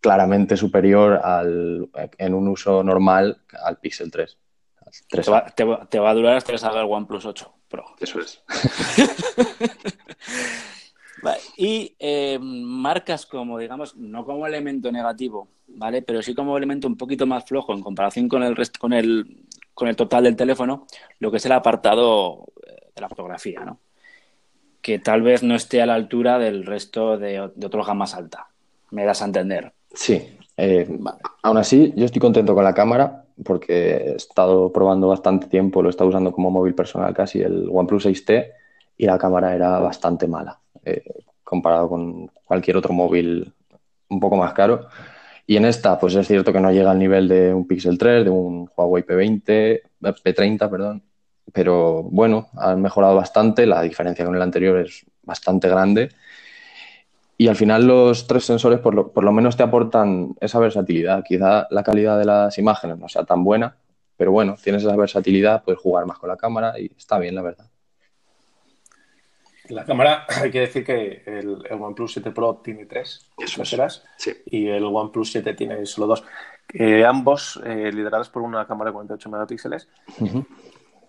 claramente 0.00 0.56
superior 0.56 1.20
al, 1.22 1.88
en 2.18 2.34
un 2.34 2.48
uso 2.48 2.82
normal 2.82 3.40
al 3.64 3.78
Pixel 3.78 4.10
3. 4.10 4.36
te, 5.08 5.30
va, 5.30 5.46
te, 5.88 5.98
va, 6.00 6.10
a 6.10 6.14
durar 6.14 6.36
hasta 6.36 6.50
que 6.50 6.58
salga 6.58 6.80
el 6.80 6.90
OnePlus 6.90 7.24
8 7.24 7.54
Pro. 7.68 7.84
Eso 8.00 8.18
es. 8.18 8.42
y 11.56 11.94
eh, 11.98 12.38
marcas 12.40 13.26
como, 13.26 13.58
digamos, 13.58 13.96
no 13.96 14.24
como 14.24 14.46
elemento 14.46 14.90
negativo, 14.90 15.48
¿vale? 15.68 16.02
Pero 16.02 16.22
sí 16.22 16.34
como 16.34 16.56
elemento 16.56 16.88
un 16.88 16.96
poquito 16.96 17.26
más 17.26 17.44
flojo 17.44 17.72
en 17.72 17.82
comparación 17.82 18.28
con 18.28 18.42
el 18.42 18.56
resto, 18.56 18.78
con 18.80 18.92
el, 18.92 19.44
con 19.74 19.88
el 19.88 19.96
total 19.96 20.24
del 20.24 20.36
teléfono, 20.36 20.86
lo 21.20 21.30
que 21.30 21.36
es 21.36 21.46
el 21.46 21.52
apartado 21.52 22.46
eh, 22.66 22.90
de 22.94 23.00
la 23.00 23.08
fotografía, 23.08 23.64
¿no? 23.64 23.80
Que 24.80 24.98
tal 24.98 25.22
vez 25.22 25.42
no 25.42 25.54
esté 25.54 25.80
a 25.80 25.86
la 25.86 25.94
altura 25.94 26.38
del 26.38 26.66
resto 26.66 27.16
de, 27.16 27.50
de 27.54 27.66
otros 27.66 27.86
gamas 27.86 28.14
alta. 28.14 28.48
Me 28.90 29.04
das 29.04 29.22
a 29.22 29.26
entender. 29.26 29.72
Sí. 29.94 30.20
Eh, 30.56 30.98
aún 31.42 31.56
así, 31.56 31.92
yo 31.96 32.04
estoy 32.04 32.20
contento 32.20 32.54
con 32.54 32.64
la 32.64 32.74
cámara 32.74 33.24
porque 33.44 33.96
he 33.96 34.16
estado 34.16 34.72
probando 34.72 35.08
bastante 35.08 35.46
tiempo, 35.46 35.82
lo 35.82 35.88
he 35.88 35.90
estado 35.90 36.10
usando 36.10 36.32
como 36.32 36.50
móvil 36.50 36.74
personal 36.74 37.14
casi, 37.14 37.40
el 37.40 37.68
OnePlus 37.72 38.06
6T, 38.06 38.52
y 38.98 39.06
la 39.06 39.18
cámara 39.18 39.54
era 39.54 39.78
bastante 39.78 40.28
mala 40.28 40.62
eh, 40.84 41.02
comparado 41.44 41.88
con 41.88 42.28
cualquier 42.44 42.76
otro 42.76 42.92
móvil 42.94 43.52
un 44.08 44.20
poco 44.20 44.36
más 44.36 44.52
caro. 44.52 44.88
Y 45.46 45.56
en 45.56 45.64
esta, 45.64 45.98
pues 45.98 46.14
es 46.14 46.26
cierto 46.26 46.52
que 46.52 46.60
no 46.60 46.70
llega 46.70 46.90
al 46.90 46.98
nivel 46.98 47.28
de 47.28 47.52
un 47.52 47.66
Pixel 47.66 47.98
3, 47.98 48.24
de 48.24 48.30
un 48.30 48.70
Huawei 48.76 49.04
P20, 49.04 49.82
P30, 50.00 50.70
perdón, 50.70 51.02
pero 51.52 52.02
bueno, 52.04 52.48
han 52.56 52.80
mejorado 52.80 53.16
bastante, 53.16 53.66
la 53.66 53.82
diferencia 53.82 54.24
con 54.24 54.36
el 54.36 54.42
anterior 54.42 54.78
es 54.78 55.04
bastante 55.22 55.68
grande 55.68 56.10
y 57.42 57.48
al 57.48 57.56
final 57.56 57.86
los 57.86 58.28
tres 58.28 58.44
sensores 58.44 58.78
por 58.78 58.94
lo, 58.94 59.12
por 59.12 59.24
lo, 59.24 59.32
menos 59.32 59.56
te 59.56 59.64
aportan 59.64 60.36
esa 60.40 60.60
versatilidad. 60.60 61.24
Quizá 61.24 61.66
la 61.70 61.82
calidad 61.82 62.16
de 62.16 62.24
las 62.24 62.56
imágenes 62.56 62.98
no 62.98 63.08
sea 63.08 63.24
tan 63.24 63.42
buena, 63.42 63.76
pero 64.16 64.30
bueno, 64.30 64.54
tienes 64.62 64.84
esa 64.84 64.94
versatilidad, 64.94 65.64
puedes 65.64 65.80
jugar 65.80 66.06
más 66.06 66.18
con 66.18 66.28
la 66.28 66.36
cámara 66.36 66.78
y 66.78 66.92
está 66.96 67.18
bien, 67.18 67.34
la 67.34 67.42
verdad. 67.42 67.71
La 69.68 69.84
cámara, 69.84 70.26
hay 70.42 70.50
que 70.50 70.60
decir 70.60 70.84
que 70.84 71.22
el, 71.26 71.62
OnePlus 71.70 72.14
7 72.14 72.30
Pro 72.30 72.60
tiene 72.62 72.86
tres 72.86 73.30
sensoras 73.46 74.04
y 74.46 74.68
el 74.68 74.84
OnePlus 74.84 75.32
7 75.32 75.54
tiene 75.54 75.84
solo 75.86 76.06
dos. 76.08 76.24
ambos 77.06 77.60
eh, 77.64 77.90
liderados 77.92 78.28
por 78.28 78.42
una 78.42 78.66
cámara 78.66 78.90
de 78.90 78.94
48 78.94 79.30
megapíxeles. 79.30 79.88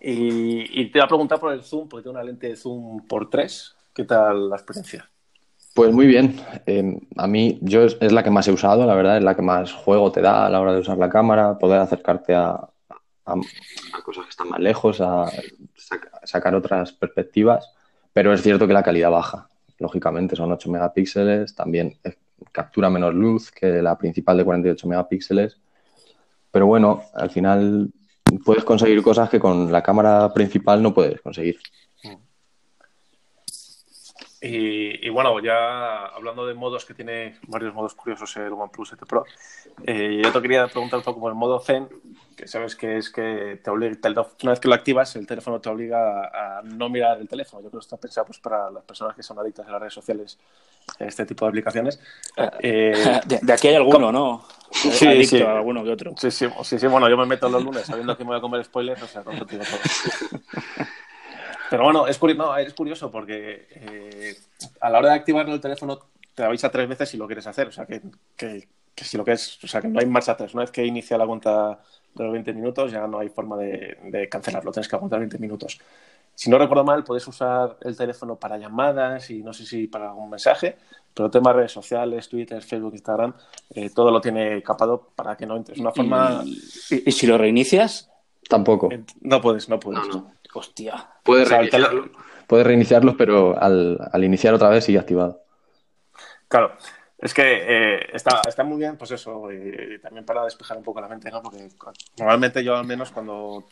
y, 0.00 0.80
y, 0.80 0.90
te 0.90 0.98
voy 0.98 1.04
a 1.04 1.08
preguntar 1.08 1.40
por 1.40 1.52
el 1.52 1.62
zoom, 1.62 1.88
porque 1.88 2.04
tengo 2.04 2.14
una 2.14 2.24
lente 2.24 2.48
de 2.48 2.56
zoom 2.56 3.06
por 3.06 3.30
3. 3.30 3.76
¿Qué 3.94 4.04
tal 4.04 4.50
la 4.50 4.56
experiencia? 4.56 5.08
Pues 5.74 5.92
muy 5.92 6.06
bien. 6.06 6.40
Em, 6.66 7.00
a 7.16 7.26
mí 7.26 7.58
yo 7.60 7.82
es, 7.82 8.12
la 8.12 8.22
que 8.22 8.30
más 8.30 8.46
he 8.46 8.52
usado, 8.52 8.86
la 8.86 8.94
verdad, 8.94 9.18
es 9.18 9.24
la 9.24 9.34
que 9.34 9.42
más 9.42 9.72
juego 9.72 10.12
te 10.12 10.20
da 10.20 10.46
a 10.46 10.50
la 10.50 10.60
hora 10.60 10.72
de 10.72 10.78
usar 10.78 10.98
la 10.98 11.08
cámara, 11.10 11.58
poder 11.58 11.80
acercarte 11.80 12.32
a, 12.34 12.68
cosas 14.04 14.24
que 14.24 14.30
están 14.30 14.50
más 14.50 14.60
lejos, 14.60 15.00
a, 15.00 15.26
sacar 16.22 16.54
otras 16.54 16.92
perspectivas, 16.92 17.72
pero 18.14 18.32
es 18.32 18.40
cierto 18.42 18.66
que 18.66 18.72
la 18.72 18.82
calidad 18.82 19.10
baja. 19.10 19.48
Lógicamente 19.78 20.36
son 20.36 20.50
8 20.52 20.70
megapíxeles, 20.70 21.54
también 21.54 21.98
captura 22.52 22.88
menos 22.88 23.12
luz 23.12 23.50
que 23.50 23.82
la 23.82 23.98
principal 23.98 24.38
de 24.38 24.44
48 24.44 24.88
megapíxeles, 24.88 25.58
pero 26.50 26.66
bueno, 26.66 27.02
al 27.12 27.30
final 27.30 27.90
puedes 28.44 28.64
conseguir 28.64 29.02
cosas 29.02 29.28
que 29.28 29.40
con 29.40 29.70
la 29.72 29.82
cámara 29.82 30.32
principal 30.32 30.80
no 30.80 30.94
puedes 30.94 31.20
conseguir. 31.20 31.58
Y, 34.46 35.08
bueno, 35.08 35.40
ya 35.40 36.06
hablando 36.06 36.46
de 36.46 36.52
modos 36.52 36.84
que 36.84 36.92
tiene 36.92 37.38
varios 37.46 37.72
modos 37.72 37.94
curiosos 37.94 38.36
el 38.36 38.52
OnePlus 38.52 38.88
7 38.88 39.06
Pro, 39.06 39.24
eh, 39.86 40.20
yo 40.22 40.32
te 40.32 40.42
quería 40.42 40.66
preguntar 40.66 40.98
un 40.98 41.04
poco 41.04 41.20
por 41.20 41.32
el 41.32 41.38
modo 41.38 41.60
Zen, 41.60 41.88
que 42.36 42.46
sabes 42.46 42.76
que 42.76 42.98
es 42.98 43.08
que 43.08 43.58
te 43.64 43.70
obliga, 43.70 43.96
una 44.42 44.50
vez 44.52 44.60
que 44.60 44.68
lo 44.68 44.74
activas, 44.74 45.16
el 45.16 45.26
teléfono 45.26 45.62
te 45.62 45.70
obliga 45.70 46.58
a 46.58 46.62
no 46.62 46.90
mirar 46.90 47.18
el 47.20 47.26
teléfono. 47.26 47.62
Yo 47.62 47.70
creo 47.70 47.80
que 47.80 47.84
está 47.84 47.96
pensado 47.96 48.26
pues, 48.26 48.38
para 48.38 48.70
las 48.70 48.84
personas 48.84 49.16
que 49.16 49.22
son 49.22 49.38
adictas 49.38 49.66
a 49.66 49.70
las 49.70 49.80
redes 49.80 49.94
sociales, 49.94 50.38
este 50.98 51.24
tipo 51.24 51.46
de 51.46 51.48
aplicaciones. 51.48 51.98
Eh, 52.60 53.20
de, 53.24 53.52
aquí 53.52 53.68
hay 53.68 53.76
alguno, 53.76 54.12
¿no? 54.12 54.44
Sí, 54.70 55.06
Adicto 55.06 55.36
sí. 55.36 55.42
A 55.42 55.56
alguno 55.56 55.82
que 55.82 55.90
otro. 55.90 56.14
Sí, 56.18 56.30
sí, 56.30 56.48
sí, 56.62 56.86
bueno, 56.86 57.08
yo 57.08 57.16
me 57.16 57.24
meto 57.24 57.48
los 57.48 57.64
lunes 57.64 57.86
sabiendo 57.86 58.14
que 58.14 58.24
me 58.24 58.28
voy 58.28 58.38
a 58.38 58.40
comer 58.42 58.62
spoilers, 58.62 59.02
o 59.02 59.06
sea, 59.06 59.22
todo. 59.22 59.34
Pero 61.70 61.84
bueno, 61.84 62.06
es 62.06 62.18
curioso, 62.18 62.56
es 62.56 62.74
curioso 62.74 63.10
porque 63.10 63.66
eh, 63.70 64.36
a 64.80 64.90
la 64.90 64.98
hora 64.98 65.10
de 65.10 65.14
activar 65.14 65.48
el 65.48 65.60
teléfono 65.60 65.98
te 66.34 66.42
avisa 66.42 66.70
tres 66.70 66.88
veces 66.88 67.08
si 67.08 67.16
lo 67.16 67.26
quieres 67.26 67.46
hacer. 67.46 67.68
O 67.68 67.72
sea, 67.72 67.86
que, 67.86 68.00
si 68.96 69.16
lo 69.16 69.24
que 69.24 69.32
o 69.32 69.36
sea, 69.36 69.80
que 69.80 69.88
no 69.88 70.00
hay 70.00 70.06
marcha 70.06 70.32
atrás. 70.32 70.54
Una 70.54 70.64
vez 70.64 70.70
que 70.70 70.84
inicia 70.84 71.16
la 71.16 71.26
cuenta 71.26 71.80
de 72.14 72.24
los 72.24 72.32
20 72.32 72.52
minutos, 72.52 72.92
ya 72.92 73.06
no 73.06 73.18
hay 73.18 73.28
forma 73.28 73.56
de, 73.56 74.28
cancelarlo. 74.30 74.72
Tienes 74.72 74.88
que 74.88 74.96
aguantar 74.96 75.20
20 75.20 75.38
minutos. 75.38 75.78
Si 76.34 76.50
no 76.50 76.58
recuerdo 76.58 76.84
mal, 76.84 77.04
puedes 77.04 77.26
usar 77.28 77.76
el 77.82 77.96
teléfono 77.96 78.36
para 78.36 78.58
llamadas 78.58 79.30
y 79.30 79.42
no 79.42 79.52
sé 79.52 79.64
si 79.64 79.86
para 79.86 80.08
algún 80.08 80.30
mensaje, 80.30 80.76
pero 81.14 81.30
temas 81.30 81.54
redes 81.54 81.70
sociales, 81.70 82.28
Twitter, 82.28 82.60
Facebook, 82.60 82.94
Instagram, 82.94 83.34
eh, 83.70 83.90
todo 83.90 84.10
lo 84.10 84.20
tiene 84.20 84.60
capado 84.62 85.10
para 85.14 85.36
que 85.36 85.46
no 85.46 85.56
entres. 85.56 85.78
Una 85.78 85.92
forma. 85.92 86.42
¿Y, 86.44 87.12
si 87.12 87.26
lo 87.28 87.38
reinicias? 87.38 88.10
Tampoco. 88.48 88.88
No 89.20 89.40
puedes, 89.40 89.68
no 89.68 89.80
puedes. 89.80 90.02
Hostia. 90.52 91.08
Puedes 91.22 91.48
reiniciarlo, 91.48 92.10
puede 92.46 92.64
reiniciarlo, 92.64 93.16
pero 93.16 93.60
al, 93.60 94.24
iniciar 94.24 94.54
otra 94.54 94.68
vez 94.68 94.84
sigue 94.84 94.98
activado. 94.98 95.42
Claro. 96.48 96.76
Es 97.18 97.32
que 97.32 97.42
eh, 97.42 98.10
está, 98.12 98.42
está 98.46 98.64
muy 98.64 98.76
bien, 98.76 98.98
pues 98.98 99.10
eso, 99.12 99.50
y, 99.50 99.98
también 99.98 100.26
para 100.26 100.44
despejar 100.44 100.76
un 100.76 100.82
poco 100.82 101.00
la 101.00 101.08
mente, 101.08 101.30
¿no? 101.30 101.42
Porque 101.42 101.68
normalmente 102.18 102.62
yo 102.62 102.76
al 102.76 102.84
menos 102.84 103.12
cuando 103.12 103.64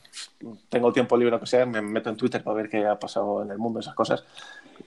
tengo 0.70 0.90
tiempo 0.90 1.18
libre 1.18 1.36
o 1.36 1.40
que 1.40 1.46
sea, 1.46 1.66
me 1.66 1.82
meto 1.82 2.08
en 2.08 2.16
Twitter 2.16 2.42
para 2.42 2.56
ver 2.56 2.70
qué 2.70 2.86
ha 2.86 2.98
pasado 2.98 3.42
en 3.42 3.50
el 3.50 3.58
mundo, 3.58 3.80
esas 3.80 3.94
cosas. 3.94 4.24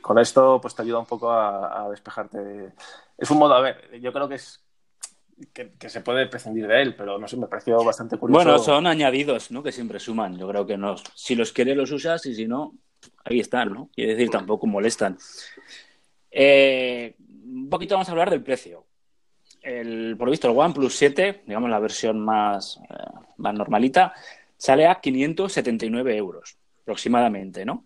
Con 0.02 0.18
esto, 0.18 0.60
pues 0.60 0.74
te 0.74 0.82
ayuda 0.82 0.98
un 0.98 1.06
poco 1.06 1.30
a, 1.30 1.84
a 1.84 1.90
despejarte. 1.90 2.74
Es 3.18 3.30
un 3.30 3.38
modo, 3.38 3.54
a 3.54 3.62
ver, 3.62 4.00
yo 4.02 4.12
creo 4.12 4.28
que 4.28 4.36
es 4.36 4.65
que, 5.54 5.90
se 5.90 6.02
puede 6.02 6.28
prescindir 6.28 6.68
de 6.68 6.82
él, 6.82 6.96
pero 6.96 7.18
no 7.18 7.28
sé, 7.28 7.38
me 7.38 7.48
pareció 7.48 7.84
bastante 7.84 8.18
curioso. 8.18 8.44
Bueno, 8.44 8.60
son 8.60 8.88
añadidos, 8.88 9.52
¿no? 9.52 9.62
Que 9.62 9.72
siempre 9.72 10.00
suman. 10.00 10.38
Yo 10.38 10.48
creo 10.48 10.66
que 10.66 10.78
no. 10.78 10.96
Si 11.14 11.36
los 11.36 11.52
quieres, 11.52 11.76
los 11.76 11.92
usas 11.92 12.26
y 12.26 12.36
si 12.36 12.48
no, 12.48 12.74
ahí 13.24 13.40
están, 13.40 13.74
¿no? 13.74 13.90
Quiere 13.94 14.16
decir, 14.16 14.30
tampoco 14.30 14.68
molestan. 14.68 15.18
Eh, 16.32 17.16
un 17.20 17.70
poquito 17.70 17.96
vamos 17.96 18.08
a 18.08 18.12
hablar 18.12 18.30
del 18.30 18.44
precio. 18.44 18.86
El, 19.62 20.16
por 20.18 20.30
visto, 20.30 20.50
el 20.50 20.58
OnePlus 20.58 20.96
7, 20.96 21.44
digamos 21.48 21.70
la 21.70 21.80
versión 21.80 22.20
más, 22.20 22.80
eh, 22.90 22.94
más 23.38 23.54
normalita, 23.54 24.14
sale 24.58 24.88
a 24.88 25.02
579 25.02 26.16
euros 26.16 26.58
aproximadamente, 26.82 27.66
¿no? 27.66 27.84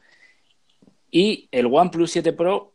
Y 1.09 1.47
el 1.51 1.67
OnePlus 1.67 2.11
7 2.11 2.33
Pro 2.33 2.73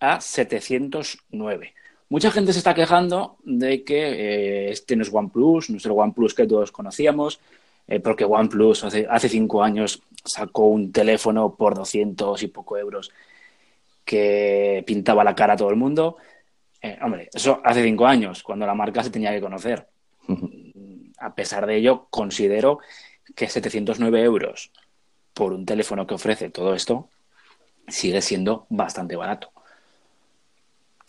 a 0.00 0.20
709. 0.20 1.74
Mucha 2.10 2.32
gente 2.32 2.52
se 2.52 2.58
está 2.58 2.74
quejando 2.74 3.36
de 3.44 3.84
que 3.84 4.02
eh, 4.02 4.70
este 4.70 4.96
no 4.96 5.02
es 5.04 5.12
OnePlus, 5.12 5.70
no 5.70 5.76
es 5.76 5.84
el 5.86 5.92
OnePlus 5.92 6.34
que 6.34 6.44
todos 6.44 6.72
conocíamos, 6.72 7.40
eh, 7.86 8.00
porque 8.00 8.24
OnePlus 8.24 8.82
hace, 8.82 9.06
hace 9.08 9.28
cinco 9.28 9.62
años 9.62 10.02
sacó 10.24 10.66
un 10.66 10.90
teléfono 10.90 11.54
por 11.54 11.76
200 11.76 12.42
y 12.42 12.48
poco 12.48 12.76
euros 12.76 13.12
que 14.04 14.82
pintaba 14.84 15.22
la 15.22 15.36
cara 15.36 15.52
a 15.52 15.56
todo 15.56 15.70
el 15.70 15.76
mundo. 15.76 16.16
Eh, 16.82 16.98
hombre, 17.00 17.30
eso 17.32 17.60
hace 17.64 17.84
cinco 17.84 18.06
años, 18.06 18.42
cuando 18.42 18.66
la 18.66 18.74
marca 18.74 19.04
se 19.04 19.10
tenía 19.10 19.30
que 19.30 19.40
conocer. 19.40 19.86
A 21.18 21.34
pesar 21.36 21.64
de 21.64 21.76
ello, 21.76 22.08
considero 22.10 22.80
que 23.36 23.48
709 23.48 24.20
euros 24.22 24.72
por 25.32 25.52
un 25.52 25.64
teléfono 25.64 26.08
que 26.08 26.14
ofrece 26.14 26.50
todo 26.50 26.74
esto 26.74 27.08
sigue 27.86 28.20
siendo 28.20 28.66
bastante 28.68 29.14
barato. 29.14 29.52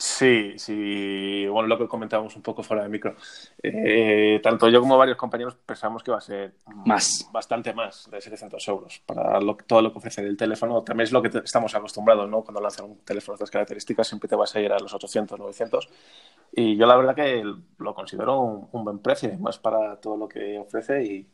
Sí, 0.04 0.58
sí, 0.58 1.46
bueno, 1.48 1.68
lo 1.68 1.78
que 1.78 1.88
comentábamos 1.88 2.36
un 2.36 2.42
poco 2.42 2.64
fuera 2.64 2.82
de 2.82 2.90
micro. 2.90 3.16
Eh, 3.62 4.40
tanto 4.42 4.68
yo 4.68 4.80
como 4.82 4.98
varios 4.98 5.16
compañeros 5.16 5.56
pensamos 5.64 6.02
que 6.02 6.10
va 6.10 6.18
a 6.18 6.22
ser 6.22 6.56
más. 6.66 7.30
bastante 7.32 7.72
más 7.72 8.10
de 8.10 8.20
700 8.20 8.68
euros 8.68 9.04
para 9.06 9.40
todo 9.68 9.84
lo 9.84 9.92
que 9.92 10.00
ofrece 10.00 10.22
el 10.22 10.36
teléfono. 10.36 10.82
También 10.84 11.04
es 11.04 11.12
lo 11.12 11.22
que 11.22 11.30
estamos 11.46 11.76
acostumbrados, 11.76 12.28
¿no? 12.28 12.42
Cuando 12.42 12.60
lanzan 12.60 12.90
un 12.90 12.98
teléfono 13.06 13.34
de 13.34 13.44
estas 13.44 13.52
características 13.52 14.08
siempre 14.08 14.28
te 14.28 14.36
vas 14.36 14.56
a 14.56 14.60
ir 14.60 14.72
a 14.72 14.80
los 14.80 14.92
800, 14.92 15.38
900. 15.38 15.88
Y 16.54 16.76
yo 16.78 16.88
la 16.88 16.96
verdad 16.96 17.14
que 17.14 17.44
lo 17.78 17.94
considero 17.94 18.42
un, 18.72 18.84
buen 18.84 18.98
precio, 19.04 19.38
más 19.38 19.60
para 19.60 19.98
todo 19.98 20.18
lo 20.18 20.28
que 20.28 20.58
ofrece 20.58 21.04
y, 21.04 21.30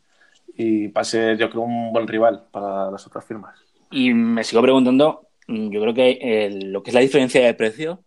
y 0.57 0.88
va 0.88 1.01
a 1.01 1.05
ser 1.05 1.38
yo 1.38 1.50
creo 1.50 1.62
un 1.62 1.93
buen 1.93 2.05
rival 2.05 2.47
para 2.51 2.91
las 2.91 3.07
otras 3.07 3.24
firmas. 3.24 3.57
Y 3.91 4.13
me 4.13 4.43
sigo 4.43 4.62
preguntando, 4.62 5.29
yo 5.47 5.79
creo 5.79 5.93
que 5.93 6.59
lo 6.65 6.83
que 6.83 6.89
es 6.89 6.93
la 6.93 7.00
diferencia 7.00 7.45
de 7.45 7.53
precio 7.53 8.03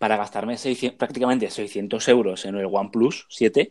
para 0.00 0.16
gastarme 0.16 0.56
prácticamente 0.96 1.50
600 1.50 2.08
euros 2.08 2.46
en 2.46 2.56
el 2.56 2.64
OnePlus 2.64 3.26
7, 3.28 3.70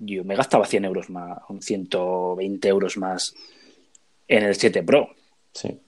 yo 0.00 0.24
me 0.24 0.34
gastaba 0.34 0.66
100 0.66 0.84
euros 0.84 1.10
más, 1.10 1.38
120 1.60 2.68
euros 2.68 2.96
más 2.96 3.32
en 4.26 4.42
el 4.42 4.56
7 4.56 4.82
Pro. 4.82 5.10
Sí. 5.54 5.80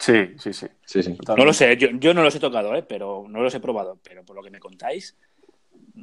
Sí, 0.00 0.34
sí, 0.38 0.52
sí. 0.52 0.66
sí, 0.84 1.02
sí. 1.04 1.16
No 1.36 1.44
lo 1.44 1.52
sé, 1.52 1.76
yo, 1.76 2.12
no 2.12 2.24
los 2.24 2.34
he 2.34 2.40
tocado, 2.40 2.74
¿eh? 2.74 2.82
pero 2.82 3.26
no 3.28 3.42
los 3.42 3.54
he 3.54 3.60
probado, 3.60 3.96
pero 4.02 4.24
por 4.24 4.34
lo 4.34 4.42
que 4.42 4.50
me 4.50 4.58
contáis. 4.58 5.16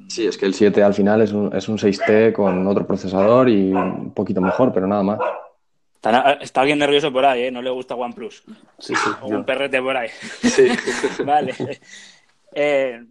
Sí, 0.08 0.26
es 0.26 0.38
que 0.38 0.46
el 0.46 0.54
7 0.54 0.82
al 0.82 0.94
final 0.94 1.22
es 1.24 1.34
un, 1.34 1.54
es 1.54 1.68
un 1.68 1.78
6T 1.78 2.32
con 2.32 2.66
otro 2.68 2.88
procesador 2.88 3.50
y 3.50 3.74
un 3.74 4.12
poquito 4.12 4.40
mejor, 4.40 4.72
pero 4.72 4.88
nada 4.88 5.04
más. 5.04 5.20
Está, 6.40 6.62
alguien 6.62 6.80
nervioso 6.80 7.12
por 7.12 7.26
ahí, 7.26 7.44
¿eh? 7.44 7.52
No 7.52 7.62
le 7.62 7.70
gusta 7.70 7.96
OnePlus. 7.96 8.44
Sí, 8.80 8.96
sí. 8.96 9.10
O 9.22 9.28
un 9.28 9.44
perrete 9.44 9.82
por 9.82 9.98
ahí. 9.98 10.10
Sí. 10.42 10.68
vale. 11.26 11.54
Eh, 12.54 13.04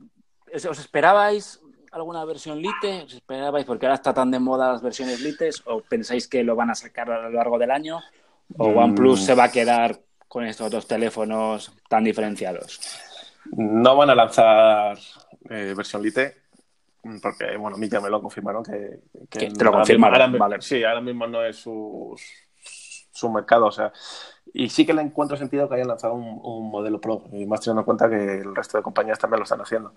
¿Os 0.54 0.78
esperabais 0.78 1.60
alguna 1.92 2.24
versión 2.24 2.60
Lite? 2.60 3.02
¿Os 3.04 3.14
esperabais 3.14 3.64
porque 3.64 3.86
ahora 3.86 3.96
está 3.96 4.14
tan 4.14 4.30
de 4.30 4.38
moda 4.38 4.72
las 4.72 4.82
versiones 4.82 5.20
Lites? 5.20 5.62
¿O 5.66 5.80
pensáis 5.80 6.28
que 6.28 6.44
lo 6.44 6.56
van 6.56 6.70
a 6.70 6.74
sacar 6.74 7.10
a 7.10 7.22
lo 7.22 7.30
largo 7.30 7.58
del 7.58 7.70
año? 7.70 8.00
¿O 8.58 8.70
mm. 8.70 8.76
OnePlus 8.76 9.24
se 9.24 9.34
va 9.34 9.44
a 9.44 9.52
quedar 9.52 10.00
con 10.28 10.44
estos 10.44 10.70
dos 10.70 10.86
teléfonos 10.86 11.72
tan 11.88 12.04
diferenciados? 12.04 12.80
No 13.56 13.96
van 13.96 14.10
a 14.10 14.14
lanzar 14.14 14.98
eh, 15.50 15.74
versión 15.76 16.02
Lite 16.02 16.44
porque, 17.22 17.56
bueno, 17.56 17.76
a 17.76 17.78
mí 17.78 17.88
ya 17.88 18.00
me 18.00 18.08
lo 18.08 18.20
confirmaron 18.20 18.64
que... 18.64 19.00
que 19.28 19.50
te 19.50 19.64
lo 19.64 19.72
confirmaron, 19.72 20.38
vale. 20.38 20.60
Sí, 20.60 20.82
ahora 20.82 21.00
mismo 21.00 21.26
no 21.26 21.44
es 21.44 21.56
su, 21.56 22.18
su 23.12 23.30
mercado, 23.30 23.66
o 23.66 23.70
sea, 23.70 23.92
y 24.54 24.68
sí 24.68 24.86
que 24.86 24.94
le 24.94 25.02
encuentro 25.02 25.36
sentido 25.36 25.68
que 25.68 25.74
hayan 25.74 25.88
lanzado 25.88 26.14
un, 26.14 26.70
modelo 26.70 27.00
Pro, 27.00 27.24
y 27.32 27.44
más 27.44 27.60
teniendo 27.60 27.80
en 27.80 27.84
cuenta 27.84 28.08
que 28.08 28.38
el 28.38 28.54
resto 28.54 28.78
de 28.78 28.84
compañías 28.84 29.18
también 29.18 29.40
lo 29.40 29.44
están 29.44 29.60
haciendo. 29.60 29.92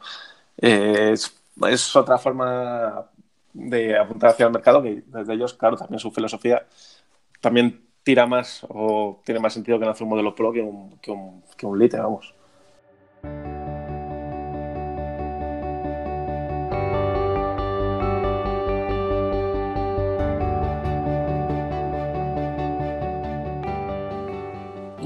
Eh, 0.58 1.14
es, 1.14 1.96
otra 1.96 2.18
forma 2.18 3.06
de 3.54 3.98
apuntar 3.98 4.32
hacia 4.32 4.48
el 4.48 4.52
mercado 4.52 4.82
que 4.82 5.04
desde 5.06 5.34
ellos, 5.34 5.54
claro, 5.54 5.78
también 5.78 6.00
su 6.00 6.12
filosofía 6.12 6.66
también 7.40 7.88
tira 8.04 8.26
más 8.26 8.66
o 8.70 9.22
tiene 9.24 9.40
más 9.40 9.54
sentido 9.54 9.80
que 9.80 9.86
lanzar 9.86 10.04
un 10.04 10.10
modelo 10.10 10.34
Pro 10.34 10.52
que 10.52 10.62
un, 10.62 10.98
que 11.02 11.12
un, 11.12 11.44
que 11.56 11.66
un 11.68 11.78
Lite, 11.78 11.98
vamos. 11.98 12.34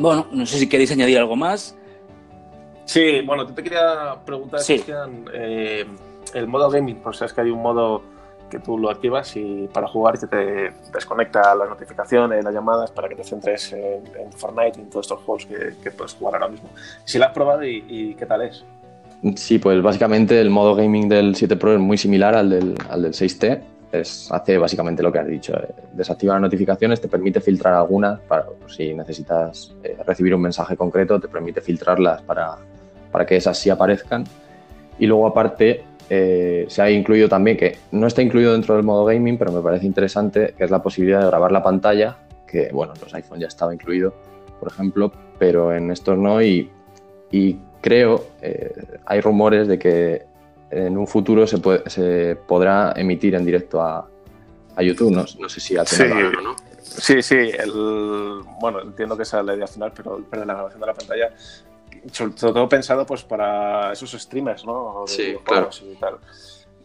Bueno, 0.02 0.26
no 0.32 0.46
sé 0.48 0.58
si 0.58 0.68
queréis 0.68 0.92
añadir 0.92 1.20
algo 1.20 1.36
más. 1.36 1.76
Sí, 2.86 3.22
bueno, 3.22 3.46
te 3.46 3.62
quería 3.62 4.16
preguntar 4.26 4.60
si 4.62 4.84
eh, 5.34 5.86
el 6.34 6.48
modo 6.48 6.72
gaming, 6.72 6.98
pues 6.98 7.18
sabes 7.18 7.34
que 7.34 7.42
hay 7.42 7.52
un 7.52 7.62
modo 7.62 8.02
que 8.50 8.58
tú 8.60 8.80
lo 8.80 8.90
activas 8.90 9.34
y 9.36 9.70
para 9.72 9.88
jugar 9.88 10.20
que 10.20 10.26
te 10.28 10.74
desconecta 10.92 11.54
las 11.56 11.70
notificaciones, 11.70 12.44
las 12.44 12.54
llamadas 12.54 12.92
para 12.92 13.08
que 13.08 13.16
te 13.16 13.24
centres 13.24 13.72
en, 13.74 14.04
Fortnite 14.36 14.80
y 14.80 14.82
en 14.82 14.90
todos 14.90 15.06
estos 15.06 15.20
juegos 15.24 15.46
que, 15.46 15.92
puedes 15.92 16.16
jugar 16.16 16.34
ahora 16.34 16.50
mismo. 16.50 16.70
Si 17.06 17.20
lo 17.20 17.26
has 17.26 17.32
probado 17.32 17.64
y, 17.64 18.16
qué 18.18 18.26
tal 18.26 18.42
es. 18.42 18.66
Sí, 19.36 19.60
pues 19.60 19.84
básicamente 19.84 20.42
el 20.42 20.50
modo 20.50 20.74
gaming 20.74 21.08
del 21.08 21.36
7 21.36 21.56
Pro 21.58 21.74
es 21.74 21.80
muy 21.80 21.98
similar 22.00 22.34
al 22.34 22.50
del, 22.50 22.76
al 22.90 23.04
del 23.04 23.14
6T 23.14 23.62
hace 23.94 24.58
básicamente 24.58 25.04
lo 25.04 25.12
que 25.12 25.20
has 25.20 25.28
dicho. 25.28 25.54
Eh, 25.56 25.68
desactiva 25.94 26.34
las 26.36 26.42
notificaciones, 26.42 27.02
te 27.02 27.08
permite 27.08 27.42
filtrar 27.42 27.74
algunas, 27.74 28.20
para, 28.22 28.46
si 28.68 28.94
necesitas 28.94 29.74
eh, 29.84 29.98
recibir 30.06 30.34
un 30.36 30.42
mensaje 30.42 30.76
concreto, 30.76 31.20
te 31.20 31.28
permite 31.28 31.62
filtrarlas 31.62 32.22
para, 32.22 32.58
para 33.12 33.26
que 33.26 33.36
esas 33.36 33.58
sí 33.58 33.70
aparezcan. 33.70 34.24
Y 35.00 35.08
luego 35.08 35.28
aparte 35.28 35.84
eh, 36.10 36.66
se 36.68 36.82
ha 36.82 36.90
incluido 36.90 37.28
también, 37.28 37.58
que 37.58 37.78
no 37.92 38.08
está 38.08 38.22
incluido 38.22 38.54
dentro 38.54 38.76
del 38.76 38.84
modo 38.84 39.06
gaming, 39.06 39.38
pero 39.38 39.52
me 39.52 39.62
parece 39.62 39.86
interesante, 39.86 40.54
que 40.58 40.64
es 40.64 40.72
la 40.72 40.82
posibilidad 40.82 41.22
de 41.22 41.28
grabar 41.28 41.52
la 41.52 41.64
pantalla, 41.64 42.18
que 42.48 42.70
bueno, 42.72 42.94
en 42.96 43.02
los 43.02 43.14
iPhone 43.14 43.40
ya 43.40 43.48
estaba 43.48 43.74
incluido, 43.74 44.14
por 44.60 44.72
ejemplo, 44.72 45.12
pero 45.40 45.74
en 45.74 45.90
estos 45.92 46.18
no 46.18 46.42
y, 46.42 46.70
y 47.32 47.58
creo, 47.82 48.26
hay 49.06 49.22
rumores 49.22 49.68
de 49.68 49.80
que 49.80 50.31
en 50.72 50.98
un 50.98 51.08
futuro 51.08 51.46
se, 51.46 51.58
puede, 51.58 51.90
se 51.90 52.38
podrá 52.48 52.94
emitir 52.96 53.36
en 53.36 53.46
directo 53.46 53.82
a, 53.82 54.10
a 54.76 54.84
YouTube. 54.84 55.12
No, 55.12 55.26
no, 55.40 55.50
sé 55.50 55.60
si 55.60 55.78
ha 55.78 55.84
tenido 55.84 56.16
sí, 56.16 56.26
algo, 56.26 56.42
¿no? 56.42 56.56
Sí, 56.82 57.22
sí. 57.22 57.36
El, 57.36 58.42
bueno, 58.60 58.82
entiendo 58.82 59.16
que 59.16 59.24
esa 59.24 59.40
es 59.40 59.46
la 59.46 59.56
idea 59.56 59.68
final, 59.68 59.92
pero, 59.96 60.24
pero 60.30 60.46
la 60.46 60.54
grabación 60.54 60.82
de 60.82 60.88
la 60.88 60.94
pantalla, 60.94 61.34
sobre 62.12 62.34
todo 62.34 62.70
pensado 62.70 63.06
pues 63.06 63.24
para 63.24 63.94
esos 63.94 64.12
streamers, 64.12 64.66
¿no? 64.66 65.04
De 65.06 65.12
sí, 65.12 65.36
claro. 65.44 65.70
Y, 65.82 65.96
tal, 65.96 66.16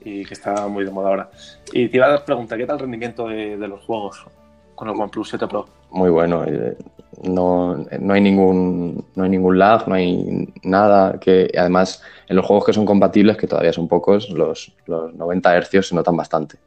y 0.00 0.24
que 0.24 0.34
está 0.34 0.66
muy 0.66 0.84
de 0.84 0.90
moda 0.90 1.08
ahora. 1.08 1.30
Y 1.72 1.88
te 1.88 1.96
iba 1.96 2.12
a 2.12 2.24
preguntar, 2.24 2.58
¿qué 2.58 2.66
tal 2.66 2.76
el 2.76 2.82
rendimiento 2.82 3.28
de, 3.28 3.56
de 3.56 3.68
los 3.68 3.84
juegos 3.84 4.26
con 4.74 4.88
el 4.88 4.94
OnePlus 4.94 5.30
7 5.30 5.46
Pro? 5.46 5.66
Muy 5.90 6.10
bueno. 6.10 6.44
Eh, 6.44 6.76
no, 7.22 7.76
no, 7.76 8.14
hay 8.14 8.20
ningún, 8.20 9.04
no 9.14 9.24
hay 9.24 9.30
ningún 9.30 9.58
lag, 9.58 9.88
no 9.88 9.94
hay 9.94 10.52
nada 10.62 11.18
que 11.18 11.50
además 11.56 12.02
en 12.28 12.36
los 12.36 12.44
juegos 12.44 12.66
que 12.66 12.72
son 12.72 12.84
compatibles, 12.84 13.36
que 13.36 13.46
todavía 13.46 13.72
son 13.72 13.88
pocos, 13.88 14.30
los, 14.30 14.74
los 14.86 15.14
90 15.14 15.60
Hz 15.60 15.88
se 15.88 15.94
notan 15.94 16.16
bastante. 16.16 16.58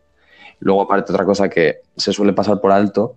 Luego 0.59 0.81
aparte 0.81 1.12
otra 1.12 1.25
cosa 1.25 1.49
que 1.49 1.81
se 1.95 2.12
suele 2.12 2.33
pasar 2.33 2.59
por 2.59 2.71
alto, 2.71 3.15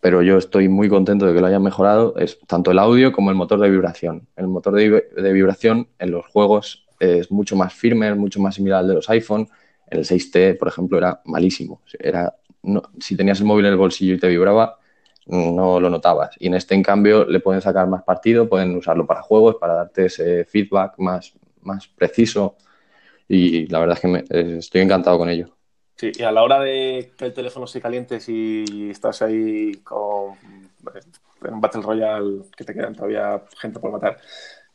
pero 0.00 0.22
yo 0.22 0.38
estoy 0.38 0.68
muy 0.68 0.88
contento 0.88 1.26
de 1.26 1.34
que 1.34 1.40
lo 1.40 1.46
hayan 1.46 1.62
mejorado, 1.62 2.14
es 2.18 2.38
tanto 2.46 2.70
el 2.70 2.78
audio 2.78 3.12
como 3.12 3.30
el 3.30 3.36
motor 3.36 3.58
de 3.60 3.68
vibración. 3.68 4.28
El 4.36 4.46
motor 4.46 4.74
de, 4.74 5.32
vibración 5.32 5.88
en 5.98 6.12
los 6.12 6.26
juegos 6.26 6.86
es 7.00 7.30
mucho 7.32 7.56
más 7.56 7.74
firme, 7.74 8.14
mucho 8.14 8.40
más 8.40 8.54
similar 8.54 8.80
al 8.80 8.88
de 8.88 8.94
los 8.94 9.10
iPhone. 9.10 9.48
El 9.88 10.04
6T, 10.04 10.56
por 10.58 10.68
ejemplo, 10.68 10.98
era 10.98 11.20
malísimo. 11.24 11.82
Era, 11.98 12.34
si 13.00 13.16
tenías 13.16 13.40
el 13.40 13.46
móvil 13.46 13.66
en 13.66 13.72
el 13.72 13.78
bolsillo 13.78 14.14
y 14.14 14.18
te 14.18 14.28
vibraba, 14.28 14.78
no 15.28 15.78
lo 15.78 15.90
notabas. 15.90 16.36
Y 16.38 16.46
en 16.48 16.54
este, 16.54 16.74
en 16.74 16.82
cambio, 16.82 17.24
le 17.24 17.40
pueden 17.40 17.60
sacar 17.60 17.86
más 17.86 18.02
partido, 18.02 18.48
pueden 18.48 18.74
usarlo 18.76 19.06
para 19.06 19.22
juegos, 19.22 19.56
para 19.56 19.74
darte 19.74 20.06
ese 20.06 20.44
feedback 20.44 20.94
más, 20.98 21.34
más 21.62 21.86
preciso. 21.88 22.56
Y 23.28 23.66
la 23.66 23.78
verdad 23.78 23.96
es 23.96 24.00
que 24.00 24.08
me, 24.08 24.24
estoy 24.58 24.80
encantado 24.80 25.18
con 25.18 25.28
ello. 25.28 25.54
Sí, 25.96 26.12
y 26.16 26.22
a 26.22 26.32
la 26.32 26.42
hora 26.42 26.60
de 26.60 27.12
que 27.16 27.26
el 27.26 27.34
teléfono 27.34 27.66
se 27.66 27.80
caliente, 27.80 28.20
si 28.20 28.88
estás 28.90 29.20
ahí 29.22 29.72
con 29.82 30.36
en 31.44 31.60
Battle 31.60 31.82
Royale, 31.82 32.42
que 32.56 32.64
te 32.64 32.74
quedan 32.74 32.94
todavía 32.94 33.42
gente 33.60 33.78
por 33.78 33.92
matar, 33.92 34.16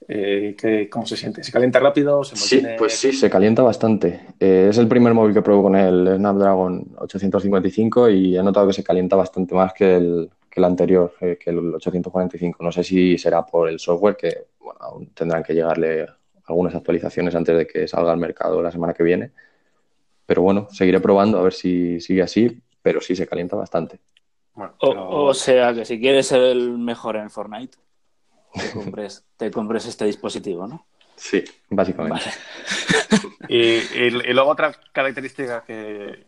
eh, 0.08 0.88
¿cómo 0.92 1.06
se 1.06 1.16
siente? 1.16 1.44
¿Se 1.44 1.52
calienta 1.52 1.80
rápido? 1.80 2.24
¿Se 2.24 2.36
Sí, 2.36 2.62
pues 2.78 2.94
sí, 2.94 3.13
se 3.13 3.30
calienta 3.30 3.63
bastante. 3.63 4.28
Eh, 4.39 4.68
es 4.70 4.78
el 4.78 4.88
primer 4.88 5.13
móvil 5.13 5.34
que 5.34 5.42
pruebo 5.42 5.63
con 5.63 5.76
el 5.76 6.18
Snapdragon 6.18 6.96
855 6.98 8.10
y 8.10 8.38
he 8.38 8.44
notado 8.44 8.68
que 8.68 8.74
se 8.74 8.84
calienta 8.84 9.16
bastante 9.16 9.56
más 9.56 9.74
que 9.74 9.96
el, 9.96 10.30
que 10.54 10.60
el 10.60 10.66
anterior, 10.66 11.16
eh, 11.20 11.39
que 11.44 11.50
el 11.50 11.74
845. 11.74 12.63
No 12.63 12.72
sé 12.72 12.84
si 12.84 13.18
será 13.18 13.44
por 13.44 13.68
el 13.68 13.80
software, 13.80 14.16
que 14.16 14.46
bueno, 14.60 14.80
aún 14.82 15.08
tendrán 15.08 15.42
que 15.42 15.56
llegarle 15.56 16.06
algunas 16.46 16.76
actualizaciones 16.76 17.34
antes 17.34 17.58
de 17.58 17.66
que 17.66 17.88
salga 17.88 18.12
al 18.12 18.20
mercado 18.20 18.62
la 18.62 18.72
semana 18.72 18.94
que 18.94 19.02
viene. 19.02 19.32
Pero 20.28 20.44
bueno, 20.44 20.68
seguiré 20.70 21.00
probando 21.00 21.39
a 21.39 21.42
ver 21.42 21.54
si 21.54 22.00
sigue 22.00 22.22
así, 22.22 22.62
pero 22.84 23.02
sí 23.02 23.16
se 23.16 23.26
calienta 23.26 23.56
bastante. 23.56 24.00
o, 24.80 25.34
sea 25.34 25.74
que 25.74 25.86
si 25.86 26.00
quieres 26.00 26.28
ser 26.28 26.42
el 26.42 26.78
mejor 26.78 27.16
en 27.16 27.32
Fortnite, 27.32 27.80
te 28.54 28.72
compres, 28.72 29.26
te 29.38 29.50
compres 29.50 29.88
este 29.88 30.06
dispositivo, 30.06 30.68
¿no? 30.68 30.86
Sí, 31.16 31.44
básicamente. 31.70 32.30
y, 33.50 34.12
luego 34.12 34.52
otra 34.52 34.72
característica 34.92 35.63
que, 35.63 36.28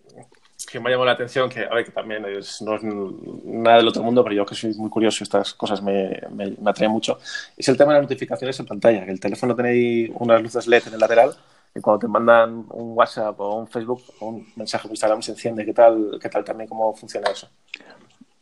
que 0.76 0.82
me 0.82 0.90
ha 0.90 0.92
llamado 0.92 1.06
la 1.06 1.14
atención, 1.14 1.50
que, 1.50 1.62
a 1.62 1.74
ver, 1.74 1.86
que 1.86 1.92
también 1.92 2.26
es, 2.26 2.62
no 2.62 2.76
es 2.76 2.84
nada 2.84 3.78
del 3.78 3.88
otro 3.88 4.04
mundo, 4.04 4.24
pero 4.24 4.36
yo 4.36 4.46
que 4.46 4.56
soy 4.56 4.74
muy 4.74 4.90
curioso, 4.90 5.24
estas 5.24 5.54
cosas 5.54 5.82
me, 5.82 6.20
me, 6.32 6.54
atraen 6.66 6.92
mucho, 6.92 7.18
es 7.56 7.68
el 7.70 7.78
tema 7.78 7.94
de 7.94 8.00
las 8.00 8.10
notificaciones 8.10 8.60
en 8.60 8.66
pantalla, 8.66 9.06
que 9.06 9.12
el 9.12 9.20
teléfono 9.20 9.56
tenéis 9.56 10.12
unas 10.16 10.42
luces 10.42 10.68
LED 10.68 10.88
en 10.88 10.96
el 10.96 11.00
lateral 11.00 11.32
y 11.74 11.80
cuando 11.80 12.00
te 12.00 12.08
mandan 12.10 12.66
un 12.72 12.92
WhatsApp 12.94 13.40
o 13.40 13.56
un 13.56 13.68
Facebook 13.68 14.02
o 14.20 14.28
un 14.28 14.48
mensaje 14.58 14.84
por 14.84 14.92
Instagram 14.92 15.22
se 15.22 15.32
enciende. 15.32 15.66
¿Qué 15.66 15.74
tal, 15.74 16.18
qué 16.22 16.28
tal 16.28 16.44
también 16.44 16.68
cómo 16.68 16.94
funciona 16.94 17.30
eso? 17.30 17.48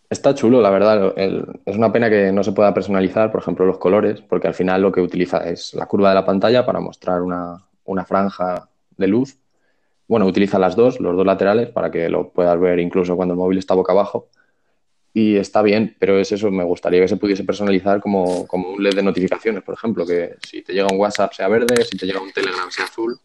Está 0.10 0.34
chulo, 0.34 0.60
la 0.60 0.72
verdad. 0.72 1.14
es 1.16 1.76
una 1.76 1.92
pena 1.92 2.10
que 2.10 2.32
no 2.32 2.44
se 2.44 2.52
pueda 2.52 2.74
personalizar, 2.74 3.32
por 3.32 3.42
ejemplo, 3.42 3.66
los 3.66 3.78
colores, 3.78 4.22
porque 4.22 4.48
al 4.48 4.54
final 4.56 4.82
lo 4.82 4.92
que 4.92 5.02
utiliza 5.02 5.38
es 5.50 5.74
la 5.76 5.86
curva 5.86 6.10
de 6.10 6.16
la 6.16 6.26
pantalla 6.26 6.66
para 6.66 6.80
mostrar 6.80 7.22
una, 7.22 7.64
una 7.86 8.06
franja 8.06 8.70
de 8.98 9.08
luz. 9.08 9.38
Bueno, 10.08 10.26
utiliza 10.26 10.60
las 10.60 10.76
dos, 10.76 11.00
los 11.00 11.16
dos 11.16 11.26
laterales, 11.26 11.70
para 11.70 11.92
que 11.92 12.10
lo 12.10 12.30
puedas 12.30 12.60
ver 12.60 12.80
incluso 12.80 13.16
cuando 13.16 13.34
el 13.34 13.40
móvil 13.40 13.58
está 13.58 13.74
boca 13.74 13.94
abajo. 13.94 14.30
Y 15.14 15.36
está 15.36 15.62
bien, 15.62 15.96
pero 16.00 16.20
es 16.20 16.32
eso, 16.32 16.50
me 16.50 16.64
gustaría 16.64 17.00
que 17.00 17.08
se 17.08 17.18
pudiese 17.18 17.44
personalizar 17.44 18.02
como, 18.02 18.48
como 18.48 18.70
un 18.70 18.84
LED 18.84 18.96
de 18.96 19.04
notificaciones, 19.04 19.64
por 19.64 19.76
ejemplo, 19.76 20.06
que 20.06 20.36
si 20.48 20.64
te 20.64 20.74
llega 20.74 20.88
un 20.92 21.00
WhatsApp 21.00 21.34
sea 21.34 21.48
verde, 21.48 21.84
si 21.86 21.98
te 21.98 22.08
llega 22.08 22.20
un 22.20 22.32
Telegram 22.32 22.70
sea 22.72 22.86
azul. 22.86 23.20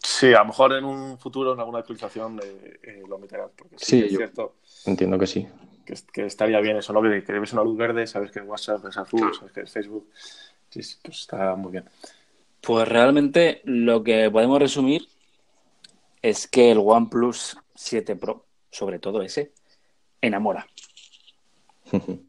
Sí, 0.00 0.32
a 0.32 0.40
lo 0.40 0.46
mejor 0.46 0.74
en 0.74 0.84
un 0.84 1.18
futuro, 1.18 1.54
en 1.54 1.60
alguna 1.60 1.80
actualización, 1.80 2.38
eh, 2.38 2.78
eh, 2.82 3.02
lo 3.08 3.18
meterán. 3.18 3.48
Porque 3.56 3.76
sí, 3.78 4.04
es 4.04 4.16
cierto. 4.16 4.54
Entiendo 4.86 5.18
que 5.18 5.26
sí 5.26 5.48
que, 5.84 6.26
estaría 6.26 6.60
bien 6.60 6.76
eso, 6.76 6.92
¿no? 6.92 7.02
Que, 7.02 7.22
que 7.22 7.32
ves 7.38 7.52
una 7.52 7.62
luz 7.62 7.76
verde, 7.76 8.06
sabes 8.06 8.30
que 8.30 8.40
WhatsApp 8.40 8.84
es 8.86 8.96
azul, 8.96 9.32
sabes 9.34 9.52
que 9.52 9.60
es 9.62 9.70
Facebook. 9.70 10.08
Sí, 10.70 10.80
pues 11.02 11.20
está 11.20 11.54
muy 11.54 11.72
bien. 11.72 11.84
Pues 12.60 12.88
realmente 12.88 13.60
lo 13.64 14.02
que 14.02 14.30
podemos 14.30 14.58
resumir 14.58 15.06
es 16.24 16.48
que 16.48 16.70
el 16.70 16.78
OnePlus 16.78 17.58
7 17.74 18.16
Pro, 18.16 18.46
sobre 18.70 18.98
todo 18.98 19.20
ese, 19.20 19.52
enamora. 20.20 20.66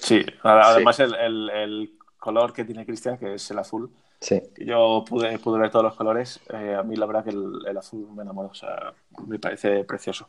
Sí, 0.00 0.24
además 0.42 0.98
El, 1.00 1.92
color 2.18 2.54
que 2.54 2.64
tiene 2.64 2.86
Cristian, 2.86 3.18
que 3.18 3.34
es 3.34 3.50
el 3.50 3.58
azul, 3.58 3.90
sí. 4.20 4.40
yo 4.56 5.04
pude, 5.06 5.38
pude 5.38 5.58
ver 5.60 5.70
todos 5.70 5.84
los 5.84 5.94
colores, 5.94 6.40
eh, 6.48 6.74
a 6.74 6.82
mí 6.82 6.96
la 6.96 7.04
verdad 7.04 7.24
que 7.24 7.30
el, 7.30 7.76
azul 7.76 8.08
me 8.16 8.22
enamora, 8.22 8.48
o 8.48 8.54
sea, 8.54 8.94
me 9.26 9.38
parece 9.38 9.84
precioso. 9.84 10.26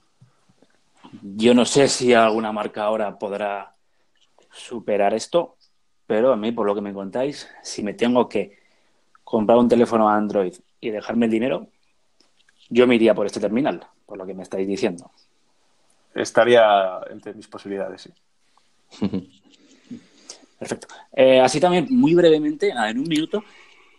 Yo 1.21 1.53
no 1.53 1.63
sé 1.63 1.88
si 1.88 2.13
alguna 2.13 2.51
marca 2.51 2.84
ahora 2.84 3.17
podrá 3.17 3.73
superar 4.51 5.13
esto, 5.13 5.56
pero 6.06 6.34
a 6.34 6.36
mí, 6.36 6.51
por 6.51 6.67
lo 6.67 6.75
que 6.75 6.82
me 6.82 6.93
contáis, 6.93 7.47
si 7.63 7.82
me 7.84 7.93
tengo 7.93 8.27
que 8.27 8.60
comprar 9.23 9.58
un 9.58 9.69
teléfono 9.69 10.10
Android 10.10 10.56
y 10.82 10.89
dejarme 10.89 11.27
el 11.27 11.32
dinero, 11.32 11.69
yo 12.69 12.88
me 12.88 12.95
iría 12.95 13.13
por 13.13 13.25
este 13.25 13.39
terminal, 13.39 13.86
por 14.06 14.17
lo 14.17 14.25
que 14.25 14.34
me 14.34 14.43
estáis 14.43 14.67
diciendo. 14.67 15.12
Estaría 16.13 16.99
entre 17.10 17.34
mis 17.34 17.47
posibilidades, 17.47 18.01
sí. 18.01 18.99
Perfecto. 20.60 20.88
Eh, 21.13 21.39
así 21.39 21.60
también, 21.60 21.88
muy 21.89 22.15
brevemente, 22.15 22.69
en 22.69 22.99
un 22.99 23.08
minuto, 23.08 23.43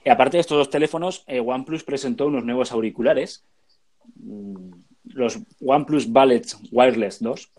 eh, 0.04 0.10
aparte 0.10 0.36
de 0.36 0.40
estos 0.40 0.58
dos 0.58 0.70
teléfonos, 0.70 1.24
eh, 1.26 1.40
OnePlus 1.40 1.84
presentó 1.84 2.26
unos 2.26 2.44
nuevos 2.44 2.72
auriculares 2.72 3.44
mm, 4.16 4.72
los 5.14 5.38
OnePlus 5.64 6.12
Ballet 6.12 6.44
Wireless 6.70 7.22
2. 7.22 7.50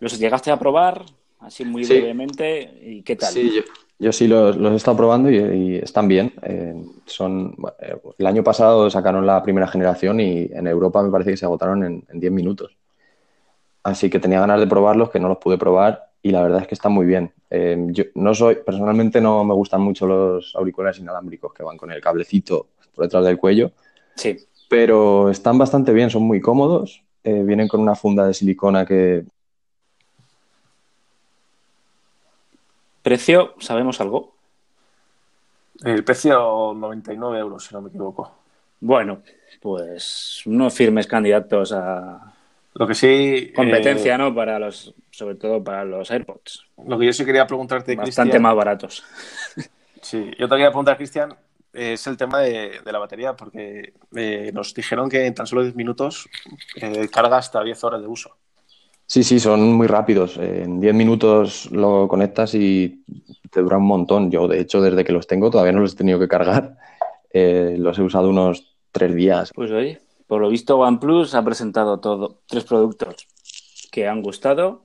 ¿Los 0.00 0.18
llegaste 0.18 0.50
a 0.50 0.58
probar 0.58 1.04
así 1.40 1.64
muy 1.64 1.84
brevemente? 1.84 2.78
¿Y 2.82 3.02
qué 3.02 3.16
tal? 3.16 3.32
Sí, 3.32 3.62
yo, 3.98 4.12
sí 4.12 4.26
los, 4.28 4.56
he 4.56 4.74
estado 4.74 4.96
probando 4.96 5.30
y, 5.30 5.76
están 5.76 6.08
bien. 6.08 6.32
Eh, 6.42 6.74
son, 7.06 7.56
eh, 7.80 7.96
el 8.18 8.26
año 8.26 8.44
pasado 8.44 8.88
sacaron 8.90 9.26
la 9.26 9.42
primera 9.42 9.66
generación 9.66 10.20
y 10.20 10.48
en 10.52 10.66
Europa 10.66 11.02
me 11.02 11.10
parece 11.10 11.30
que 11.30 11.36
se 11.36 11.44
agotaron 11.44 11.84
en, 11.84 12.20
10 12.20 12.32
minutos. 12.32 12.76
Así 13.82 14.10
que 14.10 14.18
tenía 14.18 14.40
ganas 14.40 14.60
de 14.60 14.66
probarlos, 14.66 15.10
que 15.10 15.20
no 15.20 15.28
los 15.28 15.38
pude 15.38 15.58
probar 15.58 16.10
y 16.22 16.30
la 16.30 16.42
verdad 16.42 16.62
es 16.62 16.66
que 16.66 16.74
están 16.74 16.92
muy 16.92 17.06
bien. 17.06 17.32
Eh, 17.50 17.76
yo 17.90 18.04
no 18.14 18.34
soy, 18.34 18.56
personalmente 18.56 19.20
no 19.20 19.44
me 19.44 19.54
gustan 19.54 19.80
mucho 19.80 20.06
los 20.06 20.54
auriculares 20.56 20.98
inalámbricos 20.98 21.54
que 21.54 21.62
van 21.62 21.76
con 21.76 21.92
el 21.92 22.00
cablecito 22.00 22.68
por 22.94 23.04
detrás 23.04 23.24
del 23.24 23.38
cuello. 23.38 23.70
Sí 24.16 24.36
pero 24.68 25.30
están 25.30 25.58
bastante 25.58 25.92
bien, 25.92 26.10
son 26.10 26.22
muy 26.22 26.40
cómodos. 26.40 27.02
Eh, 27.24 27.42
vienen 27.42 27.68
con 27.68 27.80
una 27.80 27.94
funda 27.94 28.26
de 28.26 28.34
silicona 28.34 28.84
que... 28.86 29.24
¿Precio? 33.06 33.54
¿Sabemos 33.60 34.00
algo? 34.00 34.34
El 35.84 36.02
precio 36.02 36.74
99 36.74 37.38
euros, 37.38 37.64
si 37.64 37.72
no 37.72 37.80
me 37.80 37.88
equivoco. 37.88 38.36
Bueno, 38.80 39.22
pues 39.62 40.42
unos 40.44 40.74
firmes 40.74 41.06
candidatos 41.06 41.70
a 41.70 42.34
lo 42.74 42.84
que 42.84 42.94
sí 42.96 43.52
competencia, 43.54 44.16
eh, 44.16 44.18
¿no? 44.18 44.34
Para 44.34 44.58
los, 44.58 44.92
sobre 45.12 45.36
todo 45.36 45.62
para 45.62 45.84
los 45.84 46.10
AirPods. 46.10 46.64
Lo 46.84 46.98
que 46.98 47.06
yo 47.06 47.12
sí 47.12 47.24
quería 47.24 47.46
preguntarte, 47.46 47.94
bastante 47.94 48.40
más 48.40 48.56
baratos. 48.56 49.04
Sí, 50.02 50.30
yo 50.38 50.48
te 50.48 50.54
quería 50.54 50.70
preguntar, 50.70 50.96
Cristian, 50.96 51.34
es 51.72 52.06
el 52.06 52.16
tema 52.16 52.40
de, 52.40 52.80
la 52.84 52.98
batería, 52.98 53.34
porque 53.34 53.92
eh, 54.14 54.50
nos 54.52 54.72
dijeron 54.74 55.08
que 55.08 55.26
en 55.26 55.34
tan 55.34 55.46
solo 55.46 55.62
10 55.62 55.74
minutos 55.74 56.28
eh, 56.76 57.08
carga 57.08 57.38
hasta 57.38 57.62
10 57.62 57.84
horas 57.84 58.00
de 58.00 58.06
uso. 58.06 58.36
Sí, 59.06 59.22
sí, 59.22 59.38
son 59.38 59.72
muy 59.72 59.86
rápidos. 59.86 60.36
En 60.36 60.80
10 60.80 60.94
minutos 60.94 61.70
lo 61.70 62.08
conectas 62.08 62.54
y 62.54 63.04
te 63.50 63.60
dura 63.60 63.78
un 63.78 63.86
montón. 63.86 64.30
Yo, 64.30 64.48
de 64.48 64.60
hecho, 64.60 64.80
desde 64.80 65.04
que 65.04 65.12
los 65.12 65.26
tengo 65.26 65.50
todavía 65.50 65.72
no 65.72 65.80
los 65.80 65.94
he 65.94 65.96
tenido 65.96 66.18
que 66.18 66.28
cargar. 66.28 66.76
Eh, 67.38 67.76
los 67.78 67.98
he 67.98 68.02
usado 68.02 68.30
unos 68.30 68.78
tres 68.92 69.14
días. 69.14 69.50
Pues 69.54 69.70
oye, 69.70 70.00
por 70.26 70.40
lo 70.40 70.48
visto 70.48 70.78
OnePlus 70.78 71.34
ha 71.34 71.44
presentado 71.44 72.00
todo, 72.00 72.40
tres 72.46 72.64
productos 72.64 73.26
que 73.90 74.08
han 74.08 74.22
gustado. 74.22 74.84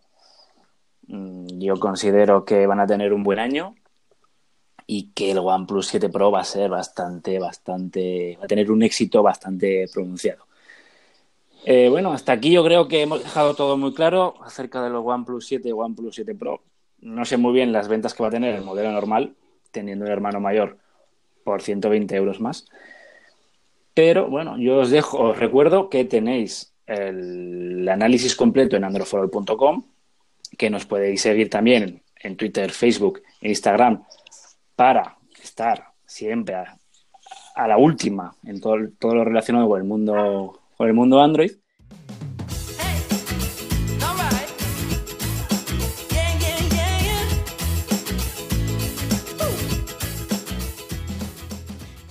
Mm, 1.07 1.59
yo 1.59 1.79
considero 1.79 2.43
que 2.43 2.67
van 2.67 2.81
a 2.81 2.87
tener 2.87 3.13
un 3.13 3.23
buen 3.23 3.39
año 3.39 3.75
y 4.85 5.13
que 5.13 5.31
el 5.31 5.37
OnePlus 5.37 5.87
7 5.87 6.09
Pro 6.09 6.31
va 6.31 6.41
a 6.41 6.43
ser 6.43 6.69
bastante, 6.69 7.39
bastante, 7.39 8.35
va 8.37 8.43
a 8.43 8.47
tener 8.47 8.69
un 8.69 8.83
éxito 8.83 9.23
bastante 9.23 9.85
pronunciado. 9.93 10.43
Eh, 11.63 11.89
bueno, 11.89 12.11
hasta 12.11 12.33
aquí 12.33 12.51
yo 12.51 12.63
creo 12.63 12.87
que 12.87 13.01
hemos 13.01 13.23
dejado 13.23 13.55
todo 13.55 13.77
muy 13.77 13.93
claro 13.93 14.35
acerca 14.43 14.83
de 14.83 14.89
los 14.89 15.05
OnePlus 15.05 15.45
7 15.45 15.69
y 15.69 15.71
OnePlus 15.71 16.15
7 16.15 16.35
Pro. 16.35 16.63
No 16.99 17.25
sé 17.25 17.37
muy 17.37 17.53
bien 17.53 17.71
las 17.71 17.87
ventas 17.87 18.13
que 18.13 18.23
va 18.23 18.29
a 18.29 18.31
tener 18.31 18.55
el 18.55 18.63
modelo 18.63 18.91
normal, 18.91 19.35
teniendo 19.71 20.05
un 20.05 20.11
hermano 20.11 20.39
mayor 20.39 20.77
por 21.43 21.61
120 21.61 22.15
euros 22.15 22.39
más. 22.39 22.65
Pero 23.93 24.29
bueno, 24.29 24.57
yo 24.57 24.79
os 24.79 24.89
dejo, 24.89 25.19
os 25.19 25.37
recuerdo 25.37 25.89
que 25.89 26.05
tenéis 26.05 26.73
el 26.87 27.87
análisis 27.89 28.35
completo 28.35 28.75
en 28.75 28.83
androforol.com, 28.83 29.83
que 30.57 30.69
nos 30.69 30.85
podéis 30.85 31.21
seguir 31.21 31.49
también 31.49 32.01
en 32.21 32.37
Twitter, 32.37 32.71
Facebook 32.71 33.21
e 33.41 33.49
Instagram 33.49 34.03
para 34.75 35.17
estar 35.41 35.91
siempre 36.05 36.55
a, 36.55 36.77
la 37.67 37.77
última 37.77 38.35
en 38.45 38.59
todo, 38.59 38.77
todo, 38.97 39.15
lo 39.15 39.23
relacionado 39.23 39.67
con 39.67 39.81
el 39.81 39.87
mundo, 39.87 40.60
con 40.81 40.87
el 40.87 40.95
mundo 40.95 41.21
Android. 41.21 41.51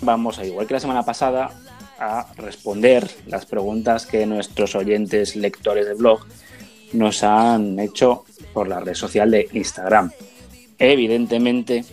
Vamos 0.02 0.38
a, 0.38 0.46
igual 0.46 0.68
que 0.68 0.74
la 0.74 0.78
semana 0.78 1.02
pasada, 1.02 1.50
a 1.98 2.32
responder 2.36 3.10
las 3.26 3.44
preguntas 3.44 4.06
que 4.06 4.24
nuestros 4.24 4.76
oyentes 4.76 5.34
lectores 5.34 5.86
de 5.86 5.94
blog 5.94 6.20
nos 6.92 7.24
han 7.24 7.76
hecho 7.80 8.24
por 8.54 8.68
la 8.68 8.78
red 8.78 8.94
social 8.94 9.32
de 9.32 9.48
Instagram. 9.52 10.12
Evidentemente, 10.78 11.84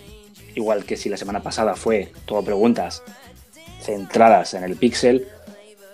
igual 0.53 0.85
que 0.85 0.95
si 0.95 1.09
la 1.09 1.17
semana 1.17 1.41
pasada 1.41 1.73
fue 1.73 2.11
todo 2.25 2.43
preguntas 2.43 3.01
centradas 3.81 4.53
en 4.53 4.63
el 4.63 4.75
Pixel, 4.75 5.27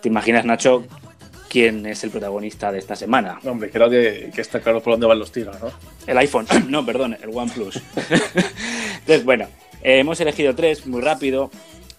¿te 0.03 0.09
imaginas, 0.09 0.43
Nacho, 0.43 0.83
quién 1.49 1.85
es 1.85 2.03
el 2.03 2.09
protagonista 2.09 2.73
de 2.73 2.79
esta 2.79 2.93
semana? 2.93 3.39
hombre, 3.45 3.71
creo 3.71 3.89
que, 3.89 4.29
está 4.35 4.59
claro 4.59 4.83
por 4.83 4.93
dónde 4.93 5.07
van 5.07 5.17
los 5.17 5.31
tiros, 5.31 5.57
¿no? 5.61 5.71
El 6.05 6.17
iPhone, 6.17 6.45
no, 6.67 6.85
perdón, 6.85 7.17
el 7.21 7.29
OnePlus. 7.33 7.77
Entonces, 8.99 9.23
bueno, 9.23 9.45
eh, 9.81 9.99
hemos 9.99 10.19
elegido 10.19 10.53
tres 10.53 10.85
muy 10.85 11.01
rápido. 11.01 11.49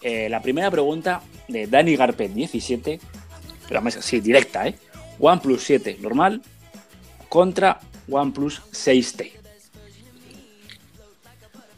Eh, 0.03 0.29
la 0.29 0.43
primera 0.43 0.71
pregunta 0.71 1.23
de 1.49 1.67
Dani 1.67 1.97
Garpet 1.97 2.31
17, 2.35 3.01
pero 3.67 3.79
además 3.79 3.97
así, 3.97 4.21
directa, 4.21 4.69
¿eh? 4.69 4.75
OnePlus 5.19 5.63
7 5.63 5.97
normal 6.03 6.43
contra 7.31 7.81
OnePlus 8.11 8.61
6T. 8.71 9.33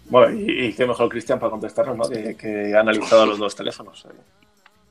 Bueno, 0.09 0.37
y, 0.41 0.73
qué 0.73 0.87
mejor, 0.87 1.09
Cristian, 1.09 1.39
para 1.39 1.51
contestarnos, 1.51 1.97
¿no? 1.97 2.09
Que, 2.09 2.73
ha 2.75 2.81
analizado 2.81 3.27
los 3.27 3.39
dos 3.39 3.55
teléfonos. 3.55 4.07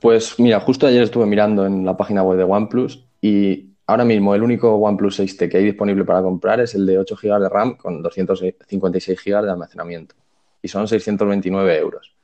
Pues 0.06 0.40
mira, 0.40 0.60
justo 0.60 0.86
ayer 0.86 1.02
estuve 1.02 1.26
mirando 1.26 1.66
en 1.66 1.84
la 1.84 1.98
página 1.98 2.22
web 2.22 2.38
de 2.38 2.44
OnePlus 2.44 3.08
y 3.22 3.72
ahora 3.88 4.06
mismo 4.06 4.36
el 4.36 4.44
único 4.44 4.76
OnePlus 4.76 5.20
6T 5.20 5.50
que 5.50 5.58
hay 5.58 5.64
disponible 5.64 6.06
para 6.06 6.22
comprar 6.22 6.60
es 6.60 6.76
el 6.76 6.86
de 6.86 7.00
8 7.00 7.16
GB 7.20 7.40
de 7.40 7.50
RAM 7.50 7.76
con 7.76 8.04
256 8.04 9.20
GB 9.26 9.42
de 9.42 9.50
almacenamiento 9.50 10.14
y 10.62 10.68
son 10.68 10.88
629 10.88 11.80
euros. 11.80 12.16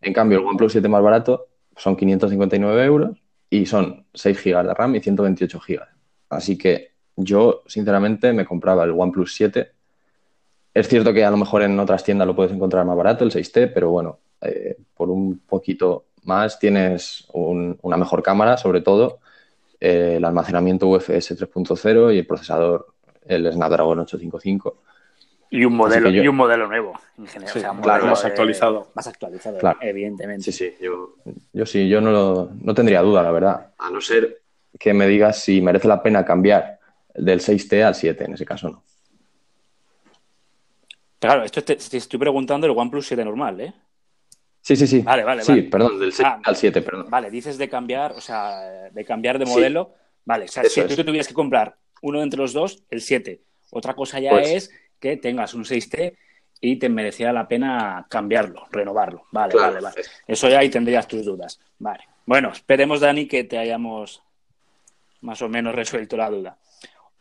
En 0.00 0.12
cambio, 0.12 0.40
el 0.40 0.44
OnePlus 0.44 0.72
7 0.72 0.88
más 0.88 1.04
barato 1.04 1.46
son 1.76 1.94
559 1.94 2.84
euros 2.84 3.16
y 3.48 3.64
son 3.64 4.06
6 4.12 4.36
GB 4.44 4.66
de 4.66 4.74
RAM 4.74 4.96
y 4.96 5.00
128 5.00 5.60
GB. 5.68 5.82
Así 6.30 6.58
que 6.58 6.94
yo, 7.14 7.62
sinceramente, 7.68 8.32
me 8.32 8.44
compraba 8.44 8.82
el 8.82 8.90
OnePlus 8.90 9.32
7 9.34 9.70
es 10.72 10.88
cierto 10.88 11.12
que 11.12 11.24
a 11.24 11.30
lo 11.30 11.36
mejor 11.36 11.62
en 11.62 11.78
otras 11.78 12.04
tiendas 12.04 12.26
lo 12.26 12.36
puedes 12.36 12.52
encontrar 12.52 12.84
más 12.86 12.96
barato, 12.96 13.24
el 13.24 13.32
6T, 13.32 13.72
pero 13.74 13.90
bueno, 13.90 14.18
eh, 14.40 14.76
por 14.94 15.10
un 15.10 15.40
poquito 15.40 16.06
más 16.24 16.58
tienes 16.58 17.26
una 17.32 17.96
mejor 17.96 18.22
cámara, 18.22 18.56
sobre 18.56 18.80
todo, 18.80 19.20
eh, 19.80 20.14
el 20.16 20.24
almacenamiento 20.24 20.88
UFS 20.88 21.36
3.0 21.36 22.14
y 22.14 22.18
el 22.18 22.26
procesador 22.26 22.94
el 23.26 23.52
Snapdragon 23.52 24.00
855. 24.00 24.76
Y 25.52 25.64
un 25.64 25.74
modelo, 25.74 26.10
y 26.10 26.28
un 26.28 26.36
modelo 26.36 26.68
nuevo, 26.68 26.92
en 27.18 27.26
general. 27.26 27.80
claro, 27.82 28.06
más 28.06 28.24
actualizado. 28.24 28.90
Más 28.94 29.06
actualizado, 29.08 29.58
evidentemente. 29.80 30.44
Sí, 30.44 30.52
sí, 30.52 30.74
yo, 30.80 31.16
yo 31.52 31.66
sí, 31.66 31.88
yo 31.88 32.00
no, 32.00 32.50
no 32.62 32.74
tendría 32.74 33.02
duda, 33.02 33.22
la 33.22 33.32
verdad. 33.32 33.72
A 33.78 33.90
no 33.90 34.00
ser 34.00 34.42
que 34.78 34.94
me 34.94 35.08
digas 35.08 35.40
si 35.40 35.60
merece 35.60 35.88
la 35.88 36.02
pena 36.02 36.24
cambiar 36.24 36.78
del 37.14 37.40
6T 37.40 37.84
al 37.84 37.96
7, 37.96 38.24
en 38.24 38.34
ese 38.34 38.44
caso 38.44 38.70
no. 38.70 38.84
Claro, 41.18 41.44
esto 41.44 41.62
te, 41.62 41.74
estoy 41.74 42.18
preguntando 42.18 42.66
el 42.66 42.76
OnePlus 42.76 43.08
7 43.08 43.24
normal, 43.24 43.60
¿eh? 43.60 43.74
Sí, 44.62 44.76
sí, 44.76 44.86
sí. 44.86 45.00
Vale, 45.00 45.24
vale, 45.24 45.42
Sí, 45.42 45.62
perdón, 45.62 45.98
del 45.98 46.12
6 46.12 46.28
ah, 46.28 46.40
al 46.44 46.56
7, 46.56 46.82
perdón. 46.82 47.06
Vale, 47.08 47.30
dices 47.30 47.56
de 47.58 47.68
cambiar, 47.68 48.12
o 48.12 48.20
sea, 48.20 48.90
de 48.90 49.04
cambiar 49.04 49.38
de 49.38 49.46
modelo. 49.46 49.94
Vale, 50.24 50.44
o 50.44 50.48
sea, 50.48 50.64
si 50.64 50.82
tú 50.82 51.04
tuvieras 51.04 51.28
que 51.28 51.34
comprar 51.34 51.76
uno 52.02 52.22
entre 52.22 52.38
los 52.38 52.52
dos, 52.52 52.84
el 52.90 53.00
7. 53.00 53.40
Otra 53.70 53.94
cosa 53.94 54.20
ya 54.20 54.30
pues 54.30 54.50
es 54.50 54.70
que 54.98 55.16
tengas 55.16 55.54
un 55.54 55.64
6T 55.64 56.16
y 56.60 56.76
te 56.76 56.88
mereciera 56.88 57.32
la 57.32 57.48
pena 57.48 58.06
cambiarlo, 58.08 58.66
renovarlo. 58.70 59.24
Vale, 59.32 59.54
vale, 59.54 59.80
vale. 59.80 60.02
Eso 60.26 60.48
ya 60.48 60.58
ahí 60.58 60.68
tendrías 60.68 61.08
tus 61.08 61.24
dudas. 61.24 61.58
Vale. 61.78 62.04
Bueno, 62.26 62.50
esperemos, 62.50 63.00
Dani, 63.00 63.26
que 63.26 63.44
te 63.44 63.58
hayamos 63.58 64.22
más 65.22 65.40
o 65.42 65.48
menos 65.48 65.74
resuelto 65.74 66.16
la 66.16 66.30
duda. 66.30 66.58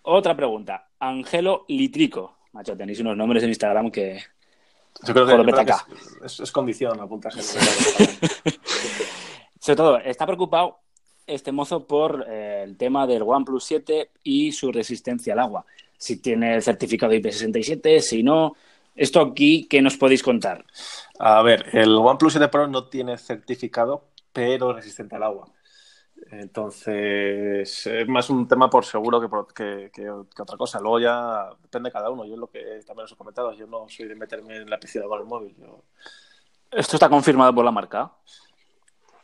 Otra 0.02 0.36
pregunta. 0.36 0.90
Angelo 1.00 1.66
Litrico. 1.68 2.38
Macho, 2.52 2.76
tenéis 2.76 3.00
unos 3.00 3.16
nombres 3.16 3.44
en 3.44 3.50
Instagram 3.50 3.92
que. 3.92 4.20
Yo 5.04 5.14
creo 5.14 5.26
que, 5.26 5.34
es, 6.26 6.52
condición 6.52 7.00
apuntarse. 7.00 7.42
Sobre 9.60 9.76
todo, 9.76 9.98
está 10.00 10.26
preocupado 10.26 10.80
este 11.26 11.52
mozo 11.52 11.86
por 11.86 12.26
eh, 12.28 12.64
el 12.64 12.76
tema 12.76 13.08
del 13.08 13.22
OnePlus 13.24 13.64
7 13.64 14.12
y 14.24 14.52
su 14.52 14.72
resistencia 14.72 15.34
al 15.34 15.40
agua. 15.40 15.66
Si 15.98 16.18
tiene 16.18 16.56
el 16.56 16.64
certificado 16.64 17.14
IP67, 17.14 18.00
si 18.00 18.24
no. 18.24 18.56
Esto 18.96 19.22
aquí, 19.22 19.68
¿qué 19.70 19.82
nos 19.82 19.96
podéis 19.96 20.24
contar? 20.24 20.66
A 21.20 21.42
ver, 21.42 21.68
el 21.72 21.96
OnePlus 21.96 22.34
7 22.34 22.50
Pro 22.50 22.68
no 22.68 22.86
tiene 22.86 23.18
certificado, 23.18 24.06
pero 24.34 24.74
resistente 24.74 25.16
al 25.16 25.24
agua. 25.24 25.48
Entonces, 26.32 27.88
es 27.88 28.08
más 28.08 28.30
un 28.30 28.48
tema 28.48 28.70
por 28.70 28.86
seguro 28.86 29.20
que, 29.52 29.90
que, 29.92 30.10
otra 30.10 30.58
cosa. 30.58 30.80
Luego 30.80 31.00
ya 31.00 31.50
depende 31.62 31.90
de 31.90 31.94
cada 31.94 32.12
uno. 32.12 32.26
Yo 32.26 32.38
lo 32.38 32.48
que 32.48 32.82
también 32.86 33.06
os 33.06 33.12
he 33.12 33.16
comentado, 33.16 33.54
yo 33.54 33.66
no 33.66 33.88
soy 33.90 34.08
de 34.08 34.16
meterme 34.16 34.58
en 34.58 34.70
la 34.70 34.80
piscina 34.80 35.06
con 35.06 35.20
el 35.20 35.26
móvil. 35.26 35.56
¿Esto 36.72 36.98
está 36.98 37.10
confirmado 37.10 37.54
por 37.54 37.66
la 37.66 37.72
marca? 37.72 38.12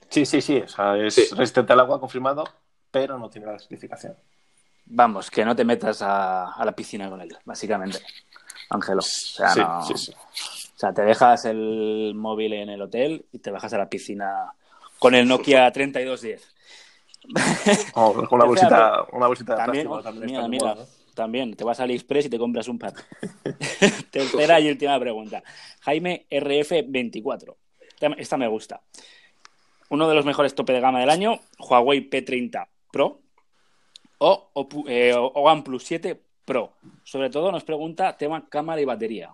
Sí, 0.09 0.25
sí, 0.25 0.41
sí. 0.41 0.57
O 0.57 0.67
sea, 0.67 0.97
es 0.97 1.15
resistente 1.35 1.73
al 1.73 1.81
agua 1.81 1.99
confirmado, 1.99 2.43
pero 2.89 3.19
no 3.19 3.29
tiene 3.29 3.47
la 3.47 3.59
certificación. 3.59 4.15
Vamos, 4.85 5.29
que 5.29 5.45
no 5.45 5.55
te 5.55 5.65
metas 5.65 6.01
a, 6.01 6.61
la 6.63 6.71
piscina 6.71 7.09
con 7.09 7.21
él, 7.21 7.35
básicamente, 7.43 7.99
Ángelo. 8.69 8.99
O 8.99 9.01
sea, 9.01 9.79
O 9.79 10.77
sea, 10.77 10.93
te 10.93 11.01
dejas 11.03 11.45
el 11.45 12.13
móvil 12.15 12.53
en 12.53 12.69
el 12.69 12.81
hotel 12.81 13.25
y 13.31 13.39
te 13.39 13.51
bajas 13.51 13.73
a 13.73 13.77
la 13.77 13.89
piscina 13.89 14.53
con 14.99 15.13
el 15.15 15.27
Nokia 15.27 15.71
3210. 15.71 16.55
Oh, 17.95 18.27
una 18.31 18.45
bolsita, 18.45 19.05
una 19.11 19.27
bolsita 19.27 19.55
también, 19.55 19.89
de 19.89 20.03
también. 20.03 20.49
Mira, 20.49 20.75
también 21.13 21.55
te 21.55 21.63
vas 21.63 21.79
a 21.79 21.83
AliExpress 21.83 22.25
y 22.25 22.29
te 22.29 22.37
compras 22.37 22.67
un 22.67 22.77
par. 22.77 22.93
Tercera 24.11 24.59
y 24.59 24.69
última 24.69 24.99
pregunta. 24.99 25.43
Jaime 25.81 26.25
RF24. 26.29 27.55
Esta 28.17 28.37
me 28.37 28.47
gusta. 28.47 28.81
Uno 29.89 30.09
de 30.09 30.15
los 30.15 30.25
mejores 30.25 30.55
tope 30.55 30.73
de 30.73 30.81
gama 30.81 30.99
del 30.99 31.09
año, 31.09 31.39
Huawei 31.59 32.09
P30 32.09 32.67
Pro 32.91 33.21
o, 34.17 34.49
eh, 34.87 35.13
OnePlus 35.15 35.83
7 35.83 36.19
Pro. 36.45 36.73
Sobre 37.03 37.29
todo 37.29 37.51
nos 37.51 37.63
pregunta 37.63 38.17
tema 38.17 38.47
cámara 38.47 38.81
y 38.81 38.85
batería. 38.85 39.31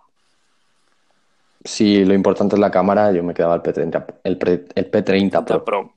Si 1.64 2.04
lo 2.04 2.14
importante 2.14 2.56
es 2.56 2.60
la 2.60 2.70
cámara, 2.70 3.12
yo 3.12 3.22
me 3.22 3.34
quedaba 3.34 3.54
el 3.54 3.62
P30, 3.62 4.14
el, 4.24 4.38
P30 4.38 5.64
Pro. 5.64 5.94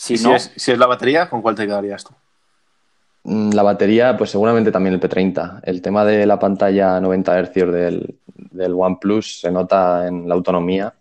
Si, 0.00 0.14
no... 0.14 0.34
es, 0.34 0.50
si 0.56 0.72
es 0.72 0.78
la 0.78 0.86
batería, 0.86 1.28
¿con 1.28 1.42
cuál 1.42 1.54
te 1.54 1.66
quedarías 1.66 2.02
tú? 2.02 2.14
Mm, 3.24 3.50
la 3.50 3.62
batería, 3.62 4.16
pues 4.16 4.30
seguramente 4.30 4.72
también 4.72 4.94
el 4.94 5.00
P30. 5.00 5.60
El 5.62 5.82
tema 5.82 6.06
de 6.06 6.24
la 6.24 6.38
pantalla 6.38 6.98
90 6.98 7.42
Hz 7.42 7.52
del, 7.70 8.14
del 8.34 8.72
OnePlus 8.72 9.40
se 9.40 9.50
nota 9.50 10.08
en 10.08 10.26
la 10.26 10.34
autonomía 10.34 10.94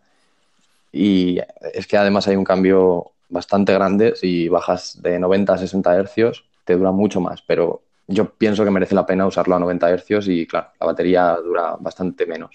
y 0.91 1.39
es 1.73 1.88
que 1.88 1.95
además 1.95 2.27
hay 2.27 2.35
un 2.35 2.43
cambio 2.43 3.12
bastante 3.29 3.73
grande. 3.73 4.17
Si 4.17 4.49
bajas 4.49 5.01
de 5.01 5.17
90 5.17 5.53
a 5.53 5.57
60 5.57 6.03
Hz, 6.03 6.43
te 6.65 6.75
dura 6.75 6.91
mucho 6.91 7.21
más, 7.21 7.41
pero 7.41 7.81
yo 8.05 8.29
pienso 8.31 8.65
que 8.65 8.71
merece 8.71 8.95
la 8.95 9.05
pena 9.05 9.25
usarlo 9.27 9.55
a 9.55 9.59
90 9.59 9.97
Hz 9.97 10.27
y 10.27 10.45
claro, 10.45 10.71
la 10.77 10.88
batería 10.88 11.38
dura 11.41 11.77
bastante 11.79 12.25
menos. 12.25 12.53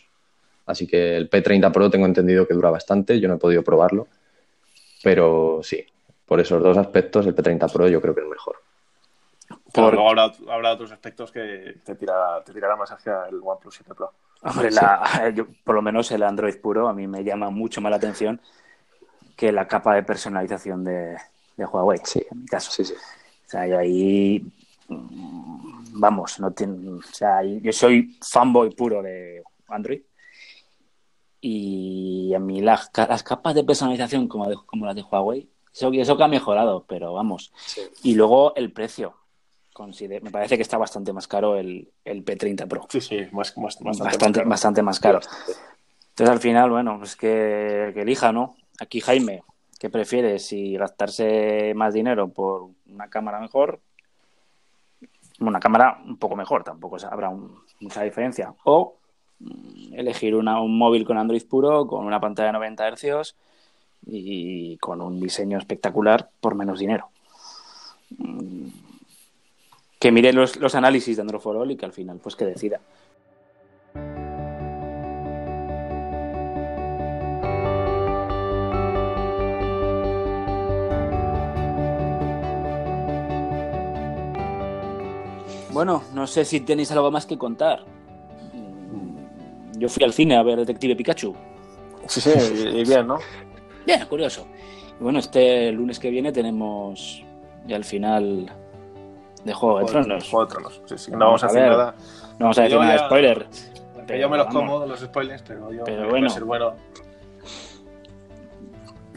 Así 0.67 0.87
que 0.87 1.17
el 1.17 1.31
P30 1.31 1.73
Pro 1.73 1.89
tengo 1.89 2.05
entendido 2.05 2.47
que 2.47 2.53
dura 2.53 2.69
bastante, 2.69 3.19
yo 3.19 3.29
no 3.29 3.37
he 3.37 3.39
podido 3.39 3.65
probarlo, 3.65 4.09
pero 5.03 5.61
sí, 5.63 5.87
por 6.27 6.41
esos 6.41 6.63
dos 6.63 6.77
aspectos, 6.77 7.27
el 7.27 7.35
P30 7.35 7.73
Pro 7.73 7.89
yo 7.89 8.01
creo 8.01 8.15
que 8.15 8.23
es 8.23 8.29
mejor. 8.29 8.57
Pero 9.73 9.91
luego 9.91 10.09
habrá, 10.09 10.73
otros 10.73 10.93
aspectos 10.93 11.33
que 11.33 11.81
te, 11.85 11.97
tirará 11.97 12.77
más 12.77 12.93
hacia 12.93 13.27
el 13.29 13.41
OnePlus 13.43 13.75
7 13.75 13.95
Pro. 13.95 14.13
Hombre, 14.43 14.71
por 15.65 15.75
lo 15.75 15.83
menos 15.83 16.11
el 16.13 16.23
Android 16.23 16.57
puro 16.61 16.89
a 16.89 16.95
mí 16.95 17.07
me 17.07 17.25
llama 17.25 17.51
mucho 17.51 17.81
más 17.81 17.91
la 17.91 17.97
atención 17.97 18.41
que 19.37 19.51
la 19.51 19.67
capa 19.67 19.95
de 19.97 20.05
personalización 20.05 20.85
de, 20.85 21.17
Huawei, 21.57 21.99
sí. 22.05 22.25
en 22.31 22.43
mi 22.43 22.47
caso. 22.47 22.71
Sí, 22.71 22.85
sí. 22.85 22.95
O 22.95 23.51
sea, 23.51 23.67
yo 23.67 23.79
ahí, 23.79 24.47
mm, 24.89 26.01
vamos, 26.01 26.39
no 26.39 26.49
o 26.49 27.03
sea, 27.13 27.43
yo 27.43 27.73
soy 27.73 28.17
fanboy 28.23 28.71
puro 28.71 29.03
de 29.03 29.43
Android 29.69 30.03
y 31.41 32.33
a 32.33 32.39
mí 32.39 32.63
las, 32.63 32.91
las 32.97 33.23
capas 33.23 33.55
de 33.55 33.65
personalización 33.65 34.29
como, 34.29 34.65
como 34.65 34.87
las 34.87 34.95
de 34.95 35.03
Huawei 35.03 35.49
eso, 35.75 35.91
eso 35.93 36.17
que 36.17 36.23
ha 36.23 36.29
mejorado, 36.29 36.85
pero 36.87 37.13
vamos. 37.13 37.53
Y 38.05 38.15
luego 38.15 38.55
el 38.55 38.73
precio. 38.73 39.17
me 39.77 40.31
parece 40.31 40.57
que 40.57 40.63
está 40.63 40.79
bastante 40.79 41.13
más 41.13 41.27
caro 41.27 41.57
el, 41.57 41.91
el 42.05 42.25
P30 42.25 42.69
Pro. 42.69 42.87
Sí, 42.89 43.01
sí, 43.01 43.27
más, 43.33 43.53
bastante, 43.57 44.45
bastante, 44.45 44.83
más 44.83 45.01
caro. 45.01 45.19
Entonces, 46.11 46.33
al 46.33 46.39
final, 46.39 46.71
bueno, 46.71 46.99
pues 46.99 47.17
que, 47.17 47.91
que 47.93 48.03
elija, 48.03 48.31
¿no? 48.31 48.55
Aquí, 48.79 49.01
Jaime, 49.01 49.43
¿qué 49.81 49.91
prefieres? 49.91 50.47
Si 50.47 50.77
gastarse 50.77 51.73
más 51.75 51.93
dinero 51.93 52.29
por 52.29 52.69
una 52.87 53.11
cámara 53.11 53.41
mejor, 53.41 53.81
una 55.41 55.59
cámara 55.59 56.01
un 56.07 56.19
poco 56.19 56.37
mejor, 56.37 56.63
tampoco 56.63 56.99
habrá 57.11 57.33
mucha 57.81 58.03
diferencia. 58.03 58.55
O 58.63 58.95
mm, 59.41 59.95
elegir 59.95 60.37
una, 60.37 60.61
un 60.61 60.79
móvil 60.79 61.05
con 61.05 61.19
Android 61.19 61.45
puro, 61.49 61.89
con 61.89 62.07
una 62.07 62.21
pantalla 62.21 62.47
de 62.47 62.53
90 62.53 62.95
Hz 62.95 63.35
y 64.07 64.77
con 64.79 65.01
un 65.01 65.21
diseño 65.21 65.59
espectacular 65.59 66.31
por 66.41 66.55
menos 66.55 66.79
dinero. 66.79 67.09
Mm. 68.19 68.69
Que 69.99 70.13
mire 70.13 70.33
los, 70.33 70.57
los 70.57 70.75
análisis 70.75 71.17
de 71.17 71.23
Androforol 71.23 71.71
y 71.71 71.77
que 71.77 71.87
al 71.87 71.93
final 71.93 72.19
pues 72.23 72.37
que 72.37 72.45
decida. 72.45 72.81
Bueno, 85.75 86.05
no 86.15 86.29
sé 86.29 86.45
si 86.45 86.61
tenéis 86.61 86.93
algo 86.93 87.11
más 87.11 87.27
que 87.27 87.37
contar. 87.37 87.81
Mm, 88.53 89.79
yo 89.79 89.89
fui 89.89 90.05
al 90.05 90.13
cine 90.13 90.37
a 90.37 90.43
ver 90.45 90.59
Detective 90.61 90.95
Pikachu. 90.95 91.35
Sí, 92.07 92.21
sí, 92.21 92.31
y 92.31 92.85
bien, 92.85 93.09
¿no? 93.09 93.19
Bien, 93.87 94.05
curioso. 94.07 94.47
Y 94.99 95.03
bueno, 95.03 95.19
este 95.19 95.73
lunes 95.73 95.99
que 95.99 96.11
viene 96.11 96.33
tenemos 96.33 97.25
ya 97.67 97.77
el 97.77 97.85
final 97.85 98.51
de 99.45 99.55
Juego 99.55 99.81
de 99.81 99.85
Tronos. 99.87 100.29
Juego 100.29 100.47
de 100.47 100.53
Tronos, 100.53 100.83
sí, 100.87 100.99
sí. 100.99 101.11
No 101.13 101.19
vamos, 101.19 101.43
a, 101.43 101.47
hacer 101.47 101.69
nada. 101.69 101.95
No 102.33 102.47
vamos 102.47 102.59
a 102.59 102.63
decir 102.63 102.79
nada 102.79 102.93
de 102.93 102.99
spoiler. 102.99 103.47
Yo 104.19 104.29
me 104.29 104.37
los 104.37 104.47
como, 104.49 104.85
los 104.87 105.01
spoilers, 105.01 105.43
pero 105.43 105.73
yo 105.73 105.85
pero 105.85 106.09
bueno, 106.11 106.29
ser 106.29 106.45
bueno. 106.45 106.75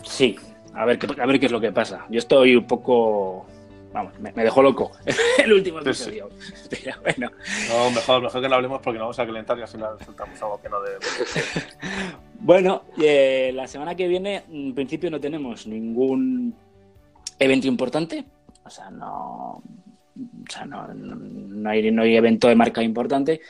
Sí, 0.03 0.37
a 0.73 0.85
ver, 0.85 0.97
a 1.19 1.25
ver 1.25 1.39
qué 1.39 1.45
es 1.47 1.51
lo 1.51 1.59
que 1.59 1.71
pasa. 1.71 2.05
Yo 2.09 2.19
estoy 2.19 2.55
un 2.55 2.65
poco 2.65 3.45
vamos, 3.93 4.19
me, 4.19 4.31
dejó 4.31 4.61
loco 4.61 4.91
el 5.43 5.53
último 5.53 5.79
episodio. 5.79 6.29
Pero 6.69 6.95
bueno. 7.01 7.31
No, 7.69 7.91
mejor, 7.91 8.21
mejor 8.21 8.41
que 8.41 8.49
no 8.49 8.55
hablemos 8.55 8.81
porque 8.81 8.97
no 8.97 9.05
vamos 9.05 9.19
a 9.19 9.25
calentar 9.25 9.57
y 9.57 9.61
al 9.61 9.67
final 9.67 9.97
resultamos 9.99 10.41
algo 10.41 10.61
que 10.61 10.69
no 10.69 10.81
debemos. 10.81 11.07
bueno, 12.39 12.83
eh, 13.01 13.51
la 13.53 13.67
semana 13.67 13.95
que 13.95 14.07
viene, 14.07 14.43
en 14.51 14.73
principio, 14.73 15.09
no 15.09 15.19
tenemos 15.19 15.67
ningún 15.67 16.55
evento 17.39 17.67
importante. 17.67 18.25
O 18.63 18.69
sea, 18.69 18.89
no. 18.89 19.61
O 20.15 20.51
sea, 20.51 20.65
no, 20.65 20.87
no, 20.93 21.69
hay, 21.69 21.91
no 21.91 22.01
hay 22.01 22.15
evento 22.15 22.47
de 22.47 22.55
marca 22.55 22.81
importante. 22.81 23.41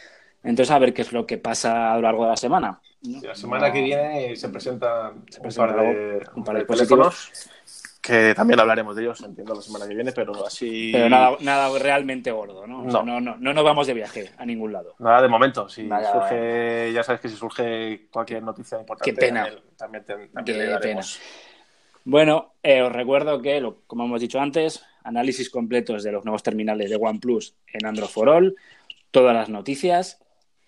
Entonces, 0.43 0.71
a 0.71 0.79
ver 0.79 0.93
qué 0.93 1.01
es 1.01 1.13
lo 1.13 1.25
que 1.25 1.37
pasa 1.37 1.93
a 1.93 1.95
lo 1.95 2.03
largo 2.03 2.23
de 2.23 2.29
la 2.29 2.37
semana. 2.37 2.81
La 3.01 3.35
semana 3.35 3.71
que 3.71 3.81
viene 3.81 4.35
se 4.35 4.49
presenta, 4.49 5.11
un 5.11 5.53
par 5.55 5.75
de, 5.75 6.27
un 6.35 6.43
par 6.43 6.57
de 6.57 6.65
que 8.07 8.33
también 8.35 8.59
hablaremos 8.59 8.95
de 8.95 9.03
ellos, 9.03 9.21
entiendo, 9.21 9.53
la 9.55 9.61
semana 9.61 9.87
que 9.87 9.93
viene, 9.93 10.11
pero 10.11 10.45
así... 10.45 10.89
Pero 10.91 11.09
nada, 11.09 11.37
nada 11.41 11.77
realmente 11.77 12.31
gordo, 12.31 12.65
¿no? 12.65 12.79
O 12.81 12.83
No. 12.85 12.91
sea, 12.91 13.03
no, 13.03 13.19
no, 13.21 13.37
no 13.37 13.53
nos 13.53 13.63
vamos 13.63 13.85
de 13.87 13.93
viaje 13.93 14.29
a 14.37 14.45
ningún 14.45 14.73
lado. 14.73 14.95
Nada 14.99 15.21
de 15.21 15.27
momento, 15.27 15.69
si 15.69 15.87
surge, 16.11 16.91
ya 16.93 17.03
sabes 17.03 17.21
que 17.21 17.29
si 17.29 17.35
surge 17.35 18.07
cualquier 18.09 18.41
noticia 18.43 18.79
importante, 18.79 19.11
Qué 19.11 19.17
pena. 19.17 19.43
también, 19.43 19.63
también, 19.77 20.03
te- 20.05 20.13
también 20.29 20.43
Qué 20.45 20.53
le 20.63 20.69
daremos. 20.69 21.19
Bueno, 22.03 22.53
eh, 22.63 22.81
os 22.81 22.91
recuerdo 22.91 23.41
que, 23.41 23.59
lo- 23.59 23.81
como 23.85 24.05
hemos 24.05 24.21
dicho 24.21 24.39
antes, 24.39 24.83
análisis 25.03 25.49
completos 25.49 26.03
de 26.03 26.11
los 26.11 26.23
nuevos 26.25 26.41
terminales 26.43 26.89
de 26.89 26.95
OnePlus 26.95 27.53
en 27.73 27.85
Android 27.85 28.07
for 28.09 28.29
All, 28.29 28.55
todas 29.11 29.35
las 29.35 29.49
noticias, 29.49 30.19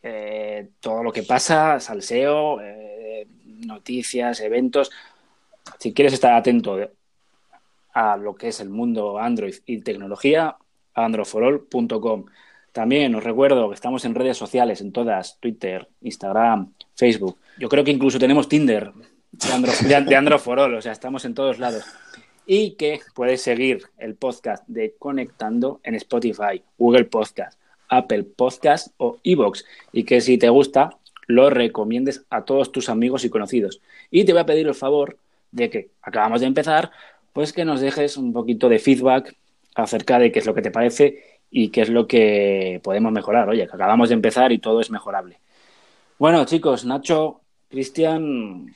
eh, 0.04 0.69
todo 0.80 1.04
lo 1.04 1.12
que 1.12 1.23
pasa, 1.23 1.80
salseo, 1.80 2.60
eh, 2.62 3.28
noticias, 3.45 4.39
eventos. 4.41 4.91
Si 5.78 5.93
quieres 5.93 6.13
estar 6.13 6.34
atento 6.34 6.78
a 7.93 8.17
lo 8.17 8.36
que 8.36 8.49
es 8.49 8.60
el 8.60 8.69
mundo 8.69 9.19
Android 9.19 9.56
y 9.65 9.82
tecnología, 9.82 10.58
androidforall.com. 10.93 12.25
También 12.71 13.15
os 13.15 13.23
recuerdo 13.23 13.67
que 13.69 13.75
estamos 13.75 14.06
en 14.06 14.15
redes 14.15 14.38
sociales, 14.38 14.82
en 14.82 14.91
todas, 14.91 15.39
Twitter, 15.39 15.88
Instagram, 16.02 16.73
Facebook. 16.95 17.38
Yo 17.58 17.67
creo 17.67 17.84
que 17.84 17.91
incluso 17.91 18.19
tenemos 18.19 18.47
Tinder 18.47 18.91
de 19.32 20.15
Andro, 20.15 20.38
de, 20.38 20.78
o 20.78 20.82
sea, 20.82 20.91
estamos 20.91 21.25
en 21.25 21.34
todos 21.34 21.60
lados. 21.60 21.84
Y 22.45 22.71
que 22.71 22.99
puedes 23.13 23.41
seguir 23.41 23.84
el 23.97 24.15
podcast 24.15 24.67
de 24.67 24.95
Conectando 24.97 25.80
en 25.84 25.95
Spotify, 25.95 26.63
Google 26.78 27.06
Podcast, 27.06 27.60
Apple 27.89 28.23
Podcast 28.23 28.88
o 28.97 29.17
Evox. 29.23 29.65
Y 29.91 30.04
que 30.04 30.19
si 30.21 30.38
te 30.38 30.49
gusta, 30.49 30.97
lo 31.28 31.49
recomiendes 31.52 32.25
a 32.32 32.43
todos 32.43 32.71
tus 32.71 32.89
amigos 32.89 33.23
y 33.23 33.30
conocidos. 33.30 33.82
Y 34.10 34.25
te 34.25 34.34
voy 34.34 34.41
a 34.41 34.45
pedir 34.47 34.67
el 34.67 34.73
favor 34.73 35.17
de 35.52 35.69
que 35.69 35.89
acabamos 36.02 36.41
de 36.41 36.47
empezar, 36.47 36.91
pues 37.39 37.54
que 37.54 37.63
nos 37.63 37.80
dejes 37.80 38.17
un 38.17 38.34
poquito 38.34 38.67
de 38.67 38.80
feedback 38.80 39.34
acerca 39.73 40.19
de 40.19 40.30
qué 40.30 40.39
es 40.39 40.45
lo 40.45 40.54
que 40.54 40.62
te 40.62 40.71
parece 40.71 41.39
y 41.49 41.69
qué 41.69 41.84
es 41.84 41.89
lo 41.89 42.06
que 42.06 42.82
podemos 42.84 43.13
mejorar. 43.13 43.47
Oye, 43.47 43.65
que 43.65 43.73
acabamos 43.73 44.10
de 44.10 44.15
empezar 44.15 44.52
y 44.52 44.58
todo 44.58 44.82
es 44.82 44.91
mejorable. 44.91 45.38
Bueno, 46.17 46.43
chicos, 46.43 46.84
Nacho, 46.84 47.39
Cristian, 47.69 48.73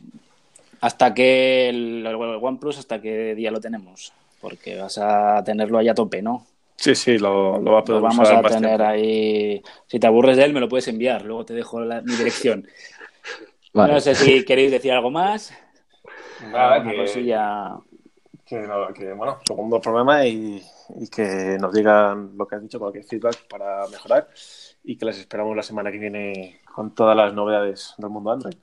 hasta 0.79 1.13
que 1.13 1.67
el, 1.67 2.05
el 2.07 2.15
OnePlus, 2.15 2.77
hasta 2.77 3.01
qué 3.01 3.35
día 3.35 3.51
lo 3.51 3.59
tenemos, 3.59 4.13
porque 4.39 4.77
vas 4.77 4.97
a 4.97 5.43
tenerlo 5.43 5.77
ahí 5.79 5.89
a 5.89 5.93
tope, 5.93 6.21
¿no? 6.21 6.45
Sí, 6.77 6.95
sí, 6.95 7.17
lo, 7.17 7.59
lo 7.59 7.73
va 7.73 7.79
a 7.79 7.83
poder 7.83 8.01
Lo 8.01 8.07
vamos 8.07 8.25
usar 8.25 8.37
a 8.37 8.41
más 8.43 8.53
tener 8.53 8.77
tiempo. 8.77 8.85
ahí. 8.93 9.61
Si 9.87 9.99
te 9.99 10.07
aburres 10.07 10.37
de 10.37 10.45
él, 10.45 10.53
me 10.53 10.61
lo 10.61 10.69
puedes 10.69 10.87
enviar. 10.87 11.25
Luego 11.25 11.43
te 11.43 11.53
dejo 11.53 11.81
la- 11.81 11.99
mi 12.01 12.15
dirección. 12.15 12.65
Vale. 13.73 13.91
No 13.91 13.99
sé 13.99 14.15
si 14.15 14.45
queréis 14.45 14.71
decir 14.71 14.93
algo 14.93 15.11
más. 15.11 15.53
Nada, 16.49 16.79
Una 16.79 16.91
que- 16.91 16.97
cosilla. 16.97 17.75
Que, 18.45 18.67
que, 18.93 19.13
bueno, 19.13 19.39
segundo 19.45 19.79
problema 19.79 20.25
y, 20.25 20.61
y 20.99 21.07
que 21.07 21.57
nos 21.59 21.73
digan 21.73 22.37
lo 22.37 22.45
que 22.45 22.55
has 22.55 22.61
dicho, 22.61 22.77
cualquier 22.77 23.05
feedback 23.05 23.47
para 23.47 23.87
mejorar 23.87 24.27
y 24.83 24.97
que 24.97 25.05
les 25.05 25.19
esperamos 25.19 25.55
la 25.55 25.63
semana 25.63 25.91
que 25.91 25.97
viene 25.97 26.61
con 26.73 26.93
todas 26.93 27.15
las 27.15 27.33
novedades 27.33 27.93
del 27.97 28.09
mundo 28.09 28.31
Android. 28.31 28.55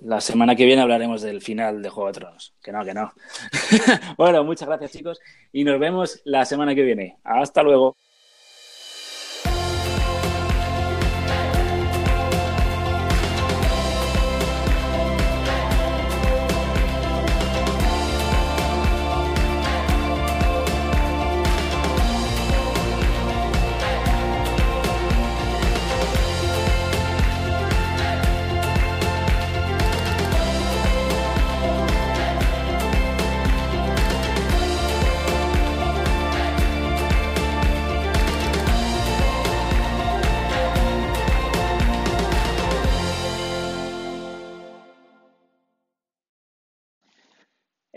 La 0.00 0.20
semana 0.20 0.56
que 0.56 0.64
viene 0.64 0.82
hablaremos 0.82 1.22
del 1.22 1.40
final 1.40 1.80
de 1.80 1.88
Juego 1.88 2.08
de 2.08 2.18
Tronos. 2.18 2.54
Que 2.62 2.72
no, 2.72 2.84
que 2.84 2.94
no. 2.94 3.12
bueno, 4.18 4.42
muchas 4.42 4.68
gracias, 4.68 4.92
chicos. 4.92 5.20
Y 5.52 5.62
nos 5.62 5.78
vemos 5.78 6.20
la 6.24 6.44
semana 6.44 6.74
que 6.74 6.82
viene. 6.82 7.18
Hasta 7.22 7.62
luego. 7.62 7.96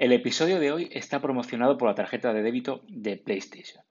El 0.07 0.13
episodio 0.13 0.61
de 0.61 0.71
hoy 0.71 0.87
está 0.93 1.19
promocionado 1.19 1.77
por 1.77 1.89
la 1.89 1.95
tarjeta 1.95 2.31
de 2.31 2.41
débito 2.41 2.81
de 2.87 3.17
PlayStation. 3.17 3.83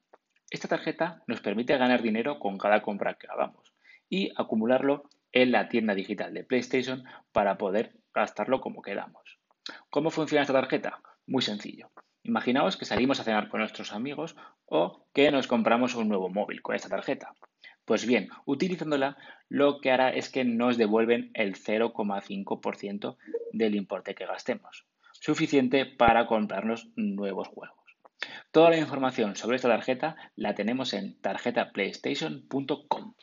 Esta 0.48 0.66
tarjeta 0.66 1.22
nos 1.26 1.42
permite 1.42 1.76
ganar 1.76 2.00
dinero 2.00 2.38
con 2.38 2.56
cada 2.56 2.80
compra 2.80 3.18
que 3.18 3.26
hagamos 3.26 3.74
y 4.08 4.32
acumularlo 4.34 5.10
en 5.32 5.52
la 5.52 5.68
tienda 5.68 5.94
digital 5.94 6.32
de 6.32 6.42
PlayStation 6.42 7.04
para 7.32 7.58
poder 7.58 7.98
gastarlo 8.14 8.62
como 8.62 8.80
queramos. 8.80 9.38
¿Cómo 9.90 10.08
funciona 10.08 10.40
esta 10.40 10.54
tarjeta? 10.54 11.02
Muy 11.26 11.42
sencillo. 11.42 11.90
Imaginaos 12.22 12.78
que 12.78 12.86
salimos 12.86 13.20
a 13.20 13.24
cenar 13.24 13.50
con 13.50 13.60
nuestros 13.60 13.92
amigos 13.92 14.36
o 14.64 15.04
que 15.12 15.30
nos 15.30 15.46
compramos 15.46 15.96
un 15.96 16.08
nuevo 16.08 16.30
móvil 16.30 16.62
con 16.62 16.74
esta 16.74 16.88
tarjeta. 16.88 17.34
Pues 17.84 18.06
bien, 18.06 18.30
utilizándola 18.46 19.18
lo 19.50 19.82
que 19.82 19.90
hará 19.90 20.08
es 20.08 20.30
que 20.30 20.46
nos 20.46 20.78
devuelven 20.78 21.30
el 21.34 21.56
0,5% 21.56 23.18
del 23.52 23.74
importe 23.74 24.14
que 24.14 24.24
gastemos 24.24 24.86
suficiente 25.20 25.86
para 25.86 26.26
comprarnos 26.26 26.88
nuevos 26.96 27.48
juegos. 27.48 27.76
Toda 28.50 28.70
la 28.70 28.78
información 28.78 29.36
sobre 29.36 29.56
esta 29.56 29.68
tarjeta 29.68 30.16
la 30.34 30.54
tenemos 30.54 30.94
en 30.94 31.20
tarjetaplaystation.com. 31.20 33.14